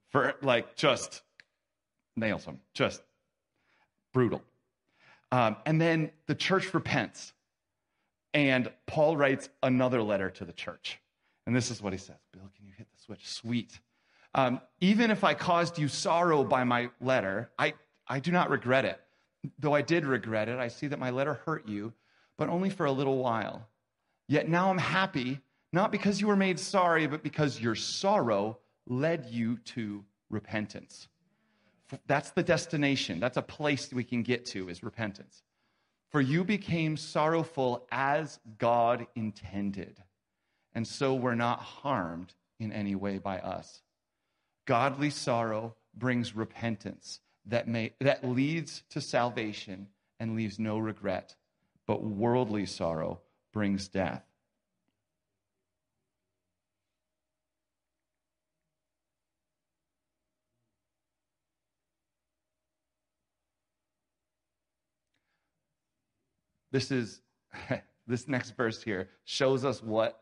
[0.09, 1.21] for like just
[2.15, 3.03] nails them, just
[4.13, 4.41] brutal.
[5.31, 7.33] Um, and then the church repents,
[8.33, 10.99] and Paul writes another letter to the church.
[11.45, 13.27] And this is what he says Bill, can you hit the switch?
[13.27, 13.79] Sweet.
[14.33, 17.73] Um, even if I caused you sorrow by my letter, I,
[18.07, 18.99] I do not regret it.
[19.59, 21.93] Though I did regret it, I see that my letter hurt you,
[22.37, 23.67] but only for a little while.
[24.27, 25.41] Yet now I'm happy,
[25.71, 31.07] not because you were made sorry, but because your sorrow led you to repentance.
[32.05, 33.19] That's the destination.
[33.19, 35.43] That's a place we can get to is repentance.
[36.09, 40.01] For you became sorrowful as God intended,
[40.73, 43.81] and so were not harmed in any way by us.
[44.65, 49.87] Godly sorrow brings repentance that, may, that leads to salvation
[50.19, 51.35] and leaves no regret,
[51.85, 53.21] but worldly sorrow
[53.53, 54.23] brings death.
[66.71, 67.21] This is
[68.07, 70.21] this next verse here shows us what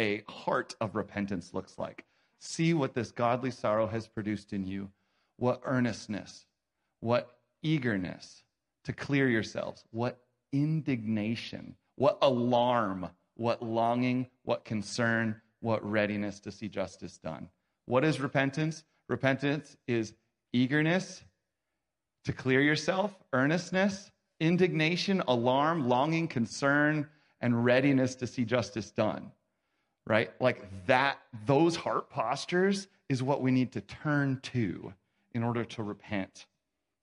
[0.00, 2.04] a heart of repentance looks like.
[2.38, 4.88] See what this godly sorrow has produced in you.
[5.38, 6.44] What earnestness,
[7.00, 8.42] what eagerness
[8.84, 10.18] to clear yourselves, what
[10.52, 17.48] indignation, what alarm, what longing, what concern, what readiness to see justice done.
[17.86, 18.84] What is repentance?
[19.08, 20.12] Repentance is
[20.52, 21.22] eagerness
[22.24, 27.08] to clear yourself, earnestness, indignation, alarm, longing, concern,
[27.40, 29.30] and readiness to see justice done.
[30.06, 30.30] Right?
[30.40, 34.92] Like that, those heart postures is what we need to turn to
[35.38, 36.46] in order to repent.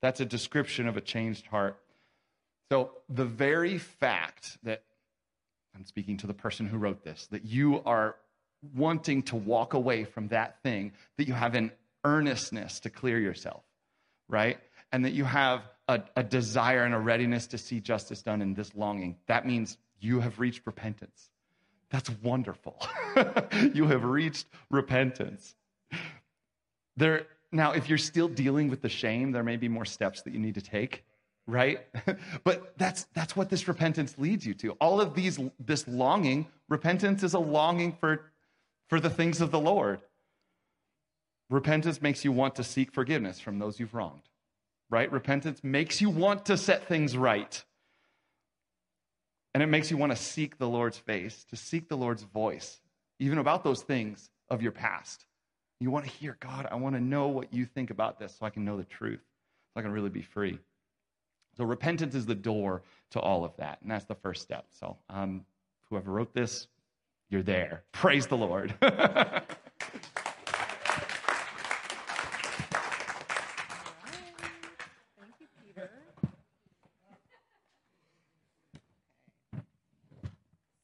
[0.02, 1.80] That's a description of a changed heart.
[2.70, 4.84] So, the very fact that
[5.74, 8.18] I'm speaking to the person who wrote this, that you are
[8.76, 11.72] wanting to walk away from that thing, that you have an
[12.04, 13.64] earnestness to clear yourself,
[14.28, 14.60] right?
[14.92, 18.54] And that you have a, a desire and a readiness to see justice done in
[18.54, 21.30] this longing, that means you have reached repentance.
[21.90, 22.86] That's wonderful.
[23.74, 25.56] you have reached repentance.
[26.98, 30.34] There, now, if you're still dealing with the shame, there may be more steps that
[30.34, 31.04] you need to take,
[31.48, 31.80] right?
[32.44, 34.72] but that's that's what this repentance leads you to.
[34.74, 38.32] All of these this longing, repentance is a longing for
[38.88, 40.02] for the things of the Lord.
[41.50, 44.24] Repentance makes you want to seek forgiveness from those you've wronged
[44.90, 45.12] right?
[45.12, 47.64] Repentance makes you want to set things right.
[49.54, 52.82] And it makes you want to seek the Lord's face, to seek the Lord's voice,
[53.20, 55.26] even about those things of your past.
[55.80, 58.46] You want to hear, God, I want to know what you think about this so
[58.46, 59.20] I can know the truth,
[59.74, 60.58] so I can really be free.
[61.58, 63.82] So, repentance is the door to all of that.
[63.82, 64.66] And that's the first step.
[64.72, 65.46] So, um,
[65.90, 66.68] whoever wrote this,
[67.30, 67.84] you're there.
[67.92, 68.74] Praise the Lord.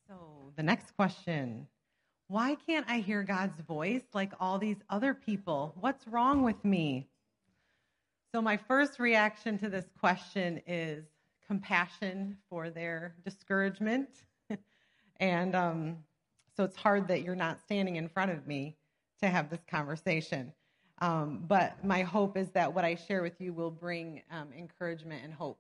[0.08, 1.68] So the next question
[2.32, 5.76] Why can't I hear God's voice like all these other people?
[5.82, 7.10] What's wrong with me?
[8.32, 11.04] So, my first reaction to this question is
[11.46, 14.08] compassion for their discouragement.
[15.20, 15.98] and um,
[16.56, 18.78] so, it's hard that you're not standing in front of me
[19.22, 20.54] to have this conversation.
[21.00, 25.22] Um, but my hope is that what I share with you will bring um, encouragement
[25.26, 25.60] and hope.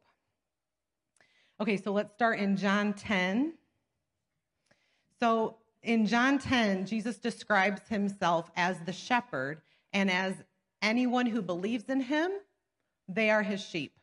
[1.59, 3.55] Okay, so let's start in John 10,
[5.19, 9.61] so in John 10, Jesus describes himself as the shepherd,
[9.93, 10.35] and as
[10.81, 12.31] anyone who believes in him,
[13.07, 13.93] they are his sheep.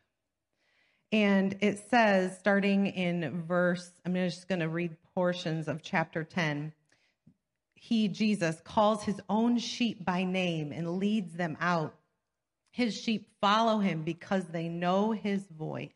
[1.13, 6.73] And it says, starting in verse, I'm just going to read portions of chapter 10.
[7.75, 11.95] He, Jesus, calls his own sheep by name and leads them out.
[12.71, 15.91] His sheep follow him because they know his voice.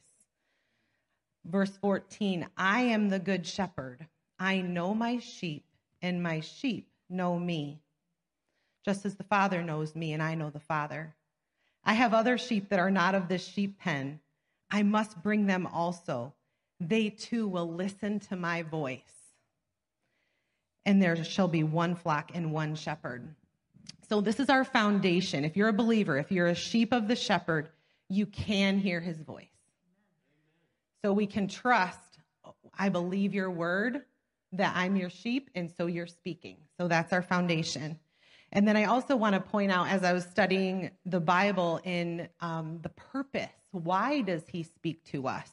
[1.45, 4.07] Verse 14 I am the good shepherd.
[4.39, 5.65] I know my sheep,
[6.03, 7.81] and my sheep know me,
[8.85, 11.15] just as the Father knows me, and I know the Father.
[11.85, 14.21] I have other sheep that are not of this sheep pen.
[14.71, 16.35] I must bring them also.
[16.81, 19.01] They too will listen to my voice.
[20.85, 23.35] And there shall be one flock and one shepherd.
[24.09, 25.45] So, this is our foundation.
[25.45, 27.69] If you're a believer, if you're a sheep of the shepherd,
[28.09, 29.47] you can hear his voice.
[31.05, 32.19] So, we can trust,
[32.77, 34.03] I believe your word
[34.53, 36.57] that I'm your sheep and so you're speaking.
[36.79, 37.99] So that's our foundation.
[38.53, 42.29] And then I also want to point out as I was studying the Bible in
[42.41, 45.51] um, the purpose why does he speak to us?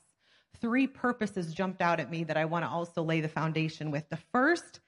[0.62, 4.08] Three purposes jumped out at me that I want to also lay the foundation with.
[4.10, 4.82] The first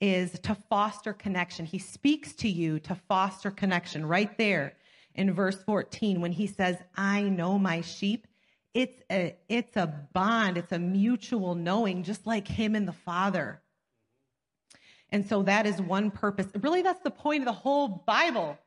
[0.00, 1.66] is to foster connection.
[1.66, 4.74] He speaks to you to foster connection right there
[5.14, 8.26] in verse 14 when he says, I know my sheep
[8.74, 10.56] it's a it's a bond.
[10.56, 13.60] It's a mutual knowing just like him and the father.
[15.10, 16.46] And so that is one purpose.
[16.60, 18.58] Really that's the point of the whole bible.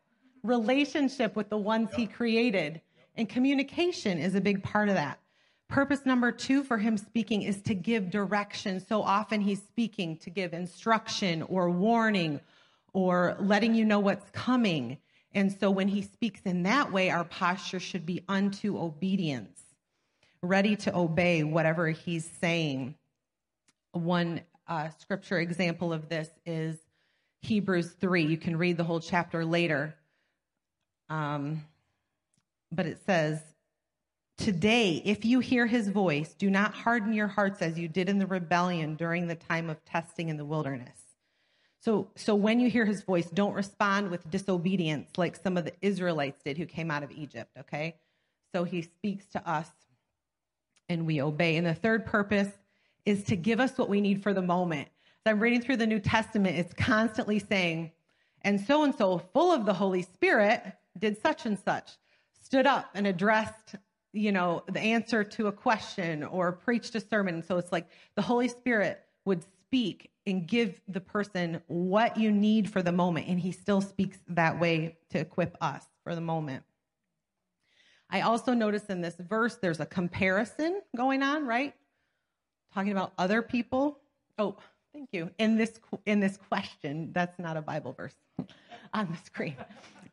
[0.43, 2.81] Relationship with the ones he created.
[3.15, 5.19] And communication is a big part of that.
[5.67, 8.79] Purpose number two for him speaking is to give direction.
[8.79, 12.39] So often he's speaking to give instruction or warning
[12.93, 14.99] or letting you know what's coming.
[15.33, 19.64] And so when he speaks in that way our posture should be unto obedience
[20.45, 22.95] ready to obey whatever he's saying.
[23.91, 26.77] One uh, scripture example of this is
[27.41, 28.23] Hebrews 3.
[28.25, 29.95] You can read the whole chapter later.
[31.09, 31.61] Um,
[32.71, 33.41] but it says,
[34.37, 38.19] Today, if you hear his voice, do not harden your hearts as you did in
[38.19, 40.99] the rebellion during the time of testing in the wilderness.
[41.79, 45.73] So, so when you hear his voice, don't respond with disobedience like some of the
[45.81, 47.95] Israelites did who came out of Egypt, okay?
[48.53, 49.69] So he speaks to us
[50.89, 51.57] and we obey.
[51.57, 52.49] And the third purpose
[53.05, 54.87] is to give us what we need for the moment.
[55.25, 57.91] As I'm reading through the New Testament, it's constantly saying,
[58.41, 60.63] and so and so, full of the Holy Spirit,
[60.97, 61.91] did such and such,
[62.43, 63.75] stood up and addressed
[64.15, 67.43] you know, the answer to a question or preached a sermon.
[67.43, 72.69] So it's like the Holy Spirit would speak and give the person what you need
[72.69, 73.27] for the moment.
[73.27, 76.63] And he still speaks that way to equip us for the moment.
[78.09, 81.73] I also notice in this verse there's a comparison going on, right?
[82.73, 83.99] Talking about other people.
[84.37, 84.57] Oh,
[84.93, 85.31] thank you.
[85.39, 88.15] In this in this question, that's not a Bible verse
[88.93, 89.55] on the screen.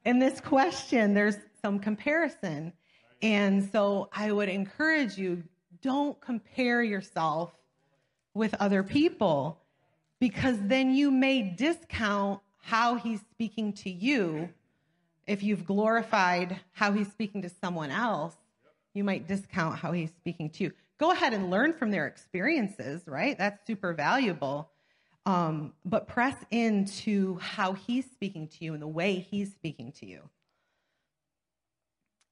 [0.04, 2.72] In this question, there's some comparison.
[3.20, 5.44] And so I would encourage you
[5.80, 7.52] don't compare yourself
[8.34, 9.60] with other people
[10.18, 14.48] because then you may discount how he's speaking to you.
[15.26, 18.34] If you've glorified how he's speaking to someone else,
[18.94, 20.72] you might discount how he's speaking to you.
[20.98, 23.36] Go ahead and learn from their experiences, right?
[23.38, 24.70] That's super valuable.
[25.24, 30.06] Um, but press into how he's speaking to you and the way he's speaking to
[30.06, 30.28] you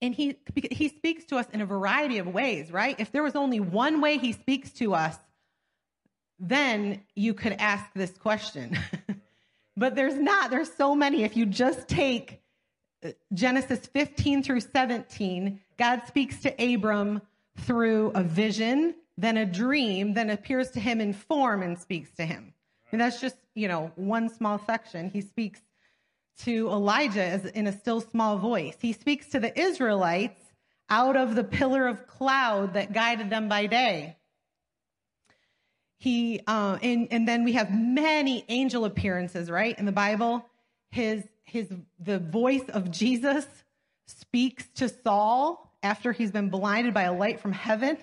[0.02, 3.36] and he he speaks to us in a variety of ways right if there was
[3.36, 5.16] only one way he speaks to us
[6.38, 8.78] then you could ask this question
[9.76, 12.39] but there's not there's so many if you just take
[13.32, 17.20] genesis 15 through 17 god speaks to abram
[17.58, 22.24] through a vision then a dream then appears to him in form and speaks to
[22.24, 22.52] him
[22.92, 25.60] and that's just you know one small section he speaks
[26.44, 28.76] to Elijah as in a still small voice.
[28.80, 30.40] He speaks to the Israelites
[30.88, 34.16] out of the pillar of cloud that guided them by day.
[35.98, 40.46] He uh, and, and then we have many angel appearances, right, in the Bible.
[40.90, 43.46] His his the voice of Jesus
[44.06, 47.98] speaks to Saul after he's been blinded by a light from heaven.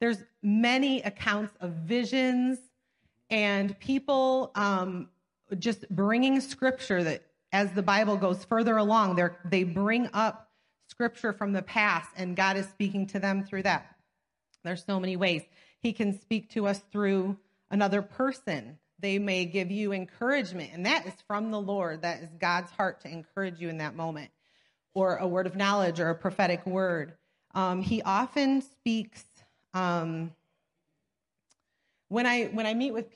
[0.00, 2.58] There's many accounts of visions
[3.30, 5.08] and people um,
[5.58, 10.50] just bringing scripture that as the Bible goes further along, they bring up
[10.88, 13.96] scripture from the past, and God is speaking to them through that.
[14.64, 15.42] There's so many ways.
[15.80, 17.38] He can speak to us through
[17.70, 18.78] another person.
[19.00, 22.02] They may give you encouragement, and that is from the Lord.
[22.02, 24.30] That is God's heart to encourage you in that moment,
[24.94, 27.14] or a word of knowledge or a prophetic word.
[27.54, 29.24] Um, he often speaks.
[29.72, 30.32] Um,
[32.08, 33.06] when I when I meet with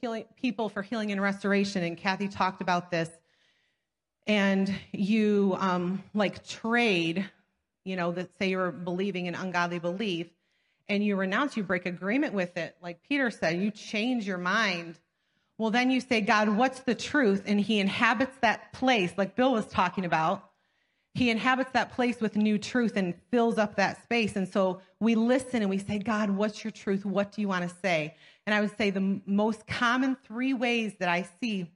[0.41, 3.11] people for healing and restoration, and Kathy talked about this,
[4.27, 7.29] and you um, like trade,
[7.85, 10.29] you know, that say you're believing in ungodly belief,
[10.89, 14.97] and you renounce, you break agreement with it, like Peter said, you change your mind.
[15.57, 17.45] Well, then you say, God, what's the truth?
[17.47, 20.51] And he inhabits that place, like Bill was talking about.
[21.15, 24.35] He inhabits that place with new truth and fills up that space.
[24.35, 27.05] And so we listen and we say, God, what's your truth?
[27.05, 28.17] What do you want to say?
[28.47, 31.71] And I would say the most common three ways that I see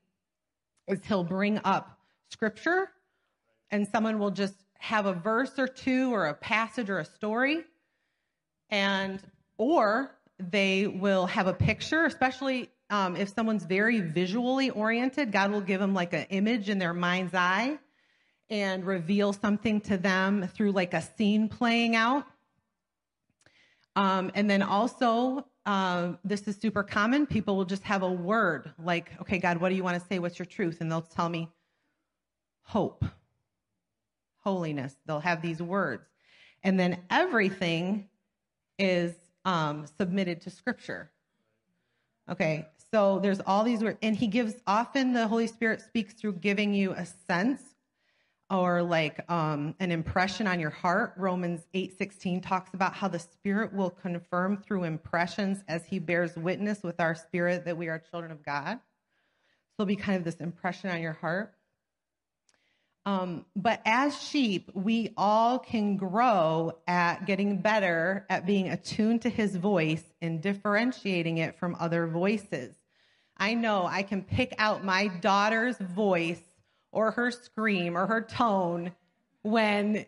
[0.88, 1.98] is he'll bring up
[2.30, 2.90] scripture
[3.70, 7.64] and someone will just have a verse or two or a passage or a story
[8.70, 9.20] and
[9.56, 15.60] or they will have a picture especially um, if someone's very visually oriented god will
[15.60, 17.78] give them like an image in their mind's eye
[18.50, 22.24] and reveal something to them through like a scene playing out
[23.96, 28.72] um, and then also uh, this is super common people will just have a word
[28.82, 31.28] like okay god what do you want to say what's your truth and they'll tell
[31.28, 31.48] me
[32.68, 33.02] hope,
[34.40, 34.94] holiness.
[35.06, 36.04] They'll have these words.
[36.62, 38.08] And then everything
[38.78, 39.14] is
[39.46, 41.10] um, submitted to Scripture.
[42.30, 46.34] Okay, so there's all these words, and he gives often the Holy Spirit speaks through
[46.34, 47.62] giving you a sense
[48.50, 51.14] or like um, an impression on your heart.
[51.16, 56.82] Romans 8:16 talks about how the Spirit will confirm through impressions as He bears witness
[56.82, 58.78] with our spirit that we are children of God.
[59.76, 61.54] So it'll be kind of this impression on your heart.
[63.08, 69.30] Um, but as sheep, we all can grow at getting better at being attuned to
[69.30, 72.76] his voice and differentiating it from other voices.
[73.38, 76.42] I know I can pick out my daughter's voice
[76.92, 78.92] or her scream or her tone
[79.40, 80.04] when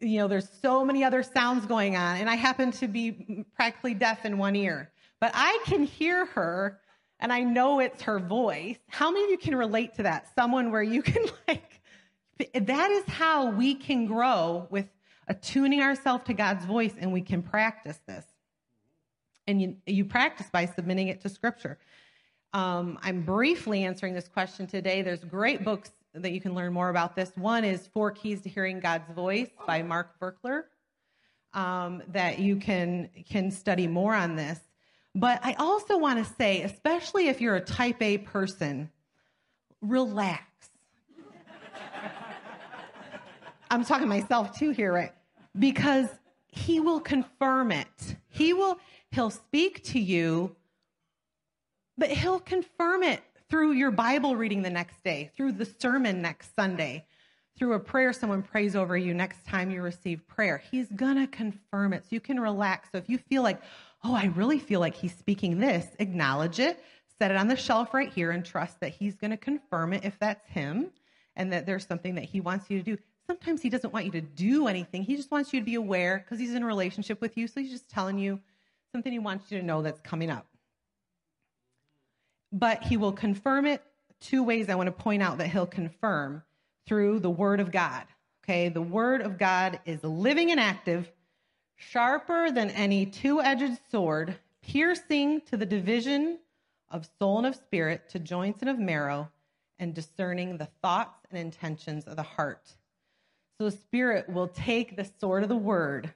[0.00, 3.94] you know there's so many other sounds going on and I happen to be practically
[3.94, 4.90] deaf in one ear.
[5.18, 6.78] But I can hear her
[7.20, 8.76] and I know it's her voice.
[8.88, 10.26] How many of you can relate to that?
[10.34, 11.77] Someone where you can like
[12.54, 14.86] that is how we can grow with
[15.26, 18.24] attuning ourselves to God's voice, and we can practice this.
[19.46, 21.78] And you, you practice by submitting it to Scripture.
[22.52, 25.02] Um, I'm briefly answering this question today.
[25.02, 27.30] There's great books that you can learn more about this.
[27.36, 30.64] One is Four Keys to Hearing God's Voice by Mark Virkler,
[31.52, 34.58] um, that you can can study more on this.
[35.14, 38.90] But I also want to say, especially if you're a Type A person,
[39.80, 40.42] relax.
[43.70, 45.12] I'm talking myself too here, right?
[45.58, 46.08] Because
[46.46, 48.16] he will confirm it.
[48.28, 48.78] He will.
[49.10, 50.54] He'll speak to you,
[51.96, 56.54] but he'll confirm it through your Bible reading the next day, through the sermon next
[56.54, 57.06] Sunday,
[57.58, 60.62] through a prayer someone prays over you next time you receive prayer.
[60.70, 62.90] He's going to confirm it so you can relax.
[62.92, 63.62] So if you feel like,
[64.04, 66.82] oh, I really feel like he's speaking this, acknowledge it,
[67.18, 70.04] set it on the shelf right here, and trust that he's going to confirm it
[70.04, 70.90] if that's him
[71.34, 72.98] and that there's something that he wants you to do.
[73.28, 75.02] Sometimes he doesn't want you to do anything.
[75.02, 77.46] He just wants you to be aware because he's in a relationship with you.
[77.46, 78.40] So he's just telling you
[78.90, 80.46] something he wants you to know that's coming up
[82.52, 83.82] but he will confirm it
[84.20, 86.42] two ways I want to point out that he'll confirm
[86.86, 88.04] through the word of God.
[88.44, 91.10] Okay, the word of God is living and active,
[91.76, 96.38] sharper than any two edged sword, piercing to the division
[96.90, 99.28] of soul and of spirit, to joints and of marrow,
[99.78, 102.74] and discerning the thoughts and intentions of the heart.
[103.58, 106.14] So the Spirit will take the sword of the word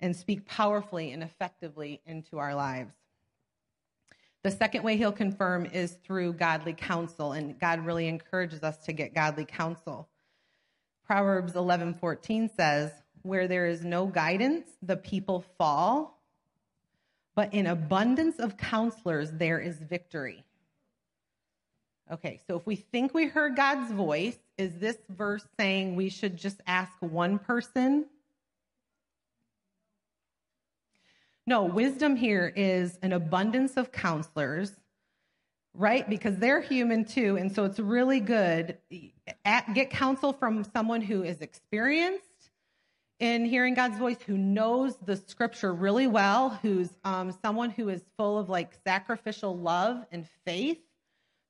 [0.00, 2.92] and speak powerfully and effectively into our lives.
[4.42, 8.92] The second way he'll confirm is through godly counsel, and God really encourages us to
[8.92, 10.08] get godly counsel.
[11.04, 12.92] Proverbs 11:14 says,
[13.22, 16.20] "Where there is no guidance, the people fall,
[17.36, 20.44] but in abundance of counselors there is victory."
[22.10, 26.36] Okay, so if we think we heard God's voice, is this verse saying we should
[26.36, 28.06] just ask one person
[31.48, 34.72] No, wisdom here is an abundance of counselors,
[35.74, 36.08] right?
[36.08, 37.36] Because they're human too.
[37.36, 38.78] And so it's really good.
[39.44, 42.50] At, get counsel from someone who is experienced
[43.20, 48.02] in hearing God's voice, who knows the scripture really well, who's um, someone who is
[48.16, 50.78] full of like sacrificial love and faith.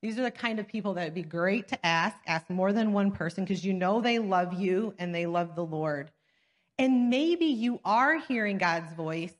[0.07, 2.17] These are the kind of people that would be great to ask.
[2.29, 5.65] Ask more than one person because you know they love you and they love the
[5.65, 6.13] Lord.
[6.79, 9.35] And maybe you are hearing God's voice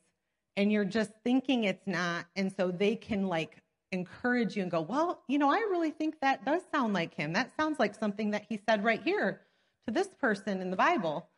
[0.57, 2.27] and you're just thinking it's not.
[2.35, 3.63] And so they can like
[3.93, 7.33] encourage you and go, well, you know, I really think that does sound like him.
[7.35, 9.43] That sounds like something that he said right here
[9.87, 11.29] to this person in the Bible.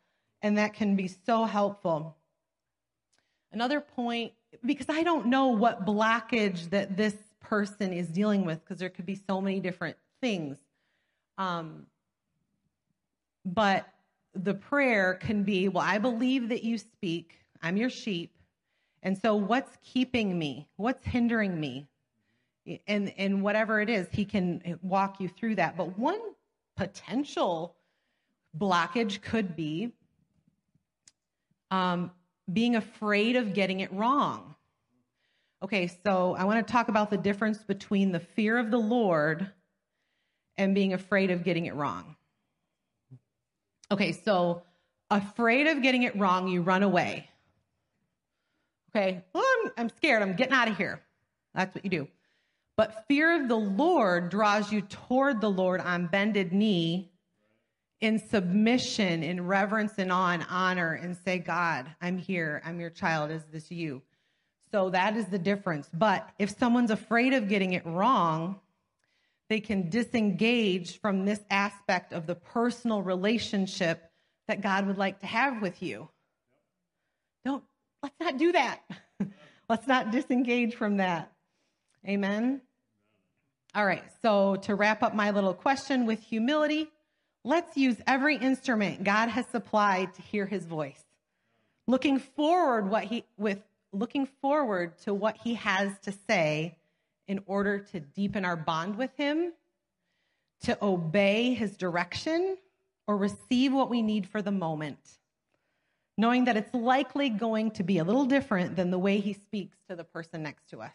[0.41, 2.17] And that can be so helpful.
[3.51, 4.31] Another point,
[4.65, 7.13] because I don't know what blockage that this
[7.49, 10.57] person is dealing with, because there could be so many different things.
[11.37, 11.87] Um,
[13.45, 13.87] but
[14.35, 17.39] the prayer can be, well, I believe that you speak.
[17.63, 18.31] I'm your sheep.
[19.01, 20.67] And so, what's keeping me?
[20.75, 21.87] What's hindering me?
[22.87, 25.75] And, and whatever it is, he can walk you through that.
[25.75, 26.19] But one
[26.77, 27.75] potential
[28.57, 29.93] blockage could be
[31.71, 32.11] um,
[32.51, 34.55] being afraid of getting it wrong.
[35.61, 39.49] Okay, so I want to talk about the difference between the fear of the Lord
[40.57, 42.15] and being afraid of getting it wrong.
[43.91, 44.61] Okay, so
[45.09, 47.29] afraid of getting it wrong, you run away.
[48.95, 50.21] Okay, well, I'm, I'm scared.
[50.21, 51.01] I'm getting out of here.
[51.53, 52.07] That's what you do.
[52.77, 57.11] But fear of the Lord draws you toward the Lord on bended knee
[57.99, 62.61] in submission, in reverence and awe and honor, and say, God, I'm here.
[62.63, 63.31] I'm your child.
[63.31, 64.01] Is this you?
[64.71, 65.89] So that is the difference.
[65.93, 68.59] But if someone's afraid of getting it wrong,
[69.49, 74.11] they can disengage from this aspect of the personal relationship
[74.47, 76.09] that God would like to have with you.
[77.43, 77.63] Don't
[78.01, 78.81] Let's not do that.
[79.69, 81.31] Let's not disengage from that.
[82.07, 82.61] Amen.
[83.75, 86.89] All right, so to wrap up my little question with humility,
[87.43, 91.03] let's use every instrument God has supplied to hear his voice.
[91.85, 93.59] Looking forward what he with
[93.91, 96.77] looking forward to what he has to say
[97.27, 99.53] in order to deepen our bond with him,
[100.61, 102.57] to obey his direction,
[103.07, 105.19] or receive what we need for the moment
[106.19, 109.77] knowing that it's likely going to be a little different than the way he speaks
[109.87, 110.91] to the person next to us.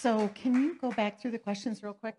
[0.00, 2.16] So, can you go back through the questions real quick?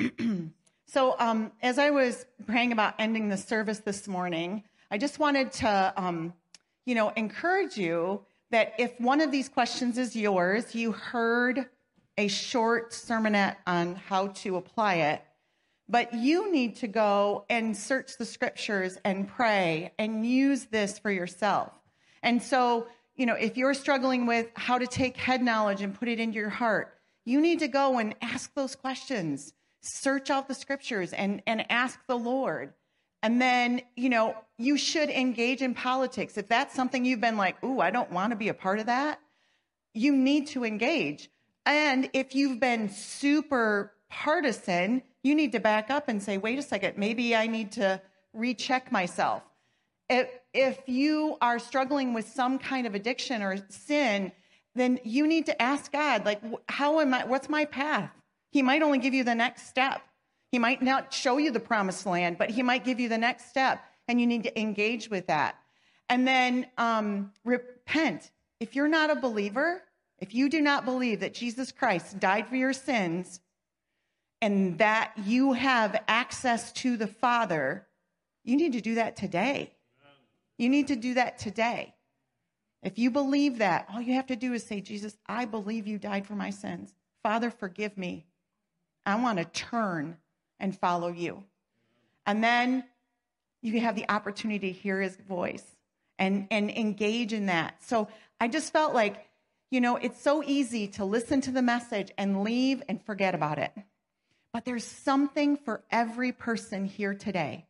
[0.92, 5.52] so, um, as I was praying about ending the service this morning, I just wanted
[5.52, 6.34] to, um,
[6.84, 11.66] you know, encourage you that if one of these questions is yours, you heard
[12.18, 15.22] a short sermonette on how to apply it.
[15.88, 21.12] But you need to go and search the scriptures and pray and use this for
[21.12, 21.70] yourself.
[22.24, 26.08] And so, you know, if you're struggling with how to take head knowledge and put
[26.08, 29.52] it into your heart, you need to go and ask those questions.
[29.82, 32.74] Search out the scriptures and, and ask the Lord.
[33.22, 36.38] And then, you know, you should engage in politics.
[36.38, 38.86] If that's something you've been like, ooh, I don't want to be a part of
[38.86, 39.20] that,
[39.94, 41.30] you need to engage.
[41.66, 46.62] And if you've been super partisan, you need to back up and say, wait a
[46.62, 48.00] second, maybe I need to
[48.32, 49.42] recheck myself.
[50.08, 54.32] If, if you are struggling with some kind of addiction or sin,
[54.74, 58.10] then you need to ask God, like, how am I, what's my path?
[58.50, 60.02] He might only give you the next step.
[60.52, 63.48] He might not show you the promised land, but he might give you the next
[63.48, 65.56] step, and you need to engage with that.
[66.08, 68.30] And then um, repent.
[68.58, 69.82] If you're not a believer,
[70.18, 73.40] if you do not believe that Jesus Christ died for your sins
[74.42, 77.86] and that you have access to the Father,
[78.42, 79.72] you need to do that today.
[80.58, 81.94] You need to do that today.
[82.82, 85.98] If you believe that, all you have to do is say, Jesus, I believe you
[85.98, 86.94] died for my sins.
[87.22, 88.26] Father, forgive me.
[89.06, 90.16] I want to turn
[90.58, 91.44] and follow you.
[92.26, 92.84] And then
[93.62, 95.64] you have the opportunity to hear his voice
[96.18, 97.82] and, and engage in that.
[97.82, 98.08] So
[98.40, 99.26] I just felt like,
[99.70, 103.58] you know, it's so easy to listen to the message and leave and forget about
[103.58, 103.72] it.
[104.52, 107.66] But there's something for every person here today.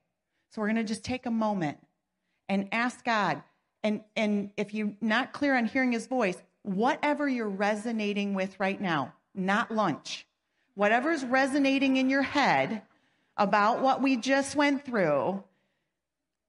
[0.51, 1.79] So we're going to just take a moment
[2.49, 3.43] and ask God.
[3.83, 8.81] And, and if you're not clear on hearing his voice, whatever you're resonating with right
[8.81, 10.27] now, not lunch,
[10.81, 12.81] whatever's resonating in your head
[13.37, 15.45] about what we just went through,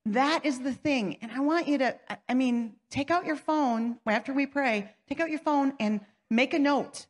[0.06, 1.18] that is the thing.
[1.22, 1.98] And I want you to,
[2.30, 6.54] I mean, take out your phone after we pray, take out your phone and make
[6.54, 7.08] a note.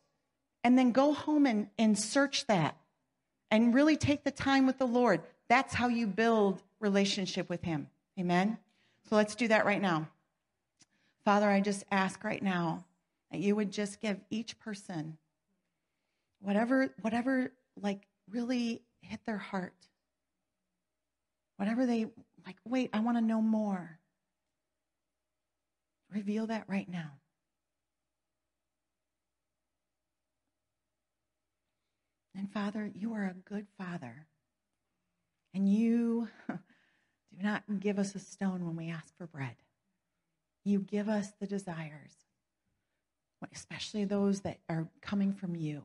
[0.63, 2.76] And then go home and, and search that
[3.51, 5.22] and really take the time with the Lord.
[5.47, 7.88] That's how you build relationship with Him.
[8.19, 8.57] Amen?
[9.07, 10.09] So let's do that right now.
[11.24, 12.84] Father, I just ask right now
[13.32, 15.19] that you would just give each person
[16.41, 19.73] whatever, whatever, like really hit their heart.
[21.57, 22.07] Whatever they
[22.45, 23.99] like, wait, I want to know more.
[26.11, 27.11] Reveal that right now.
[32.35, 34.27] And Father, you are a good Father.
[35.53, 36.57] And you do
[37.43, 39.55] not give us a stone when we ask for bread.
[40.63, 42.13] You give us the desires,
[43.53, 45.83] especially those that are coming from you.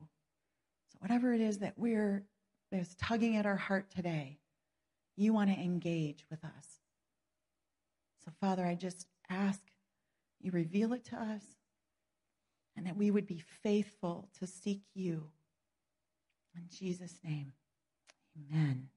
[0.96, 2.24] So, whatever it is that we're
[2.72, 4.38] that's tugging at our heart today,
[5.16, 6.80] you want to engage with us.
[8.24, 9.60] So, Father, I just ask
[10.40, 11.42] you reveal it to us
[12.76, 15.28] and that we would be faithful to seek you.
[16.54, 17.52] In Jesus' name,
[18.50, 18.88] amen.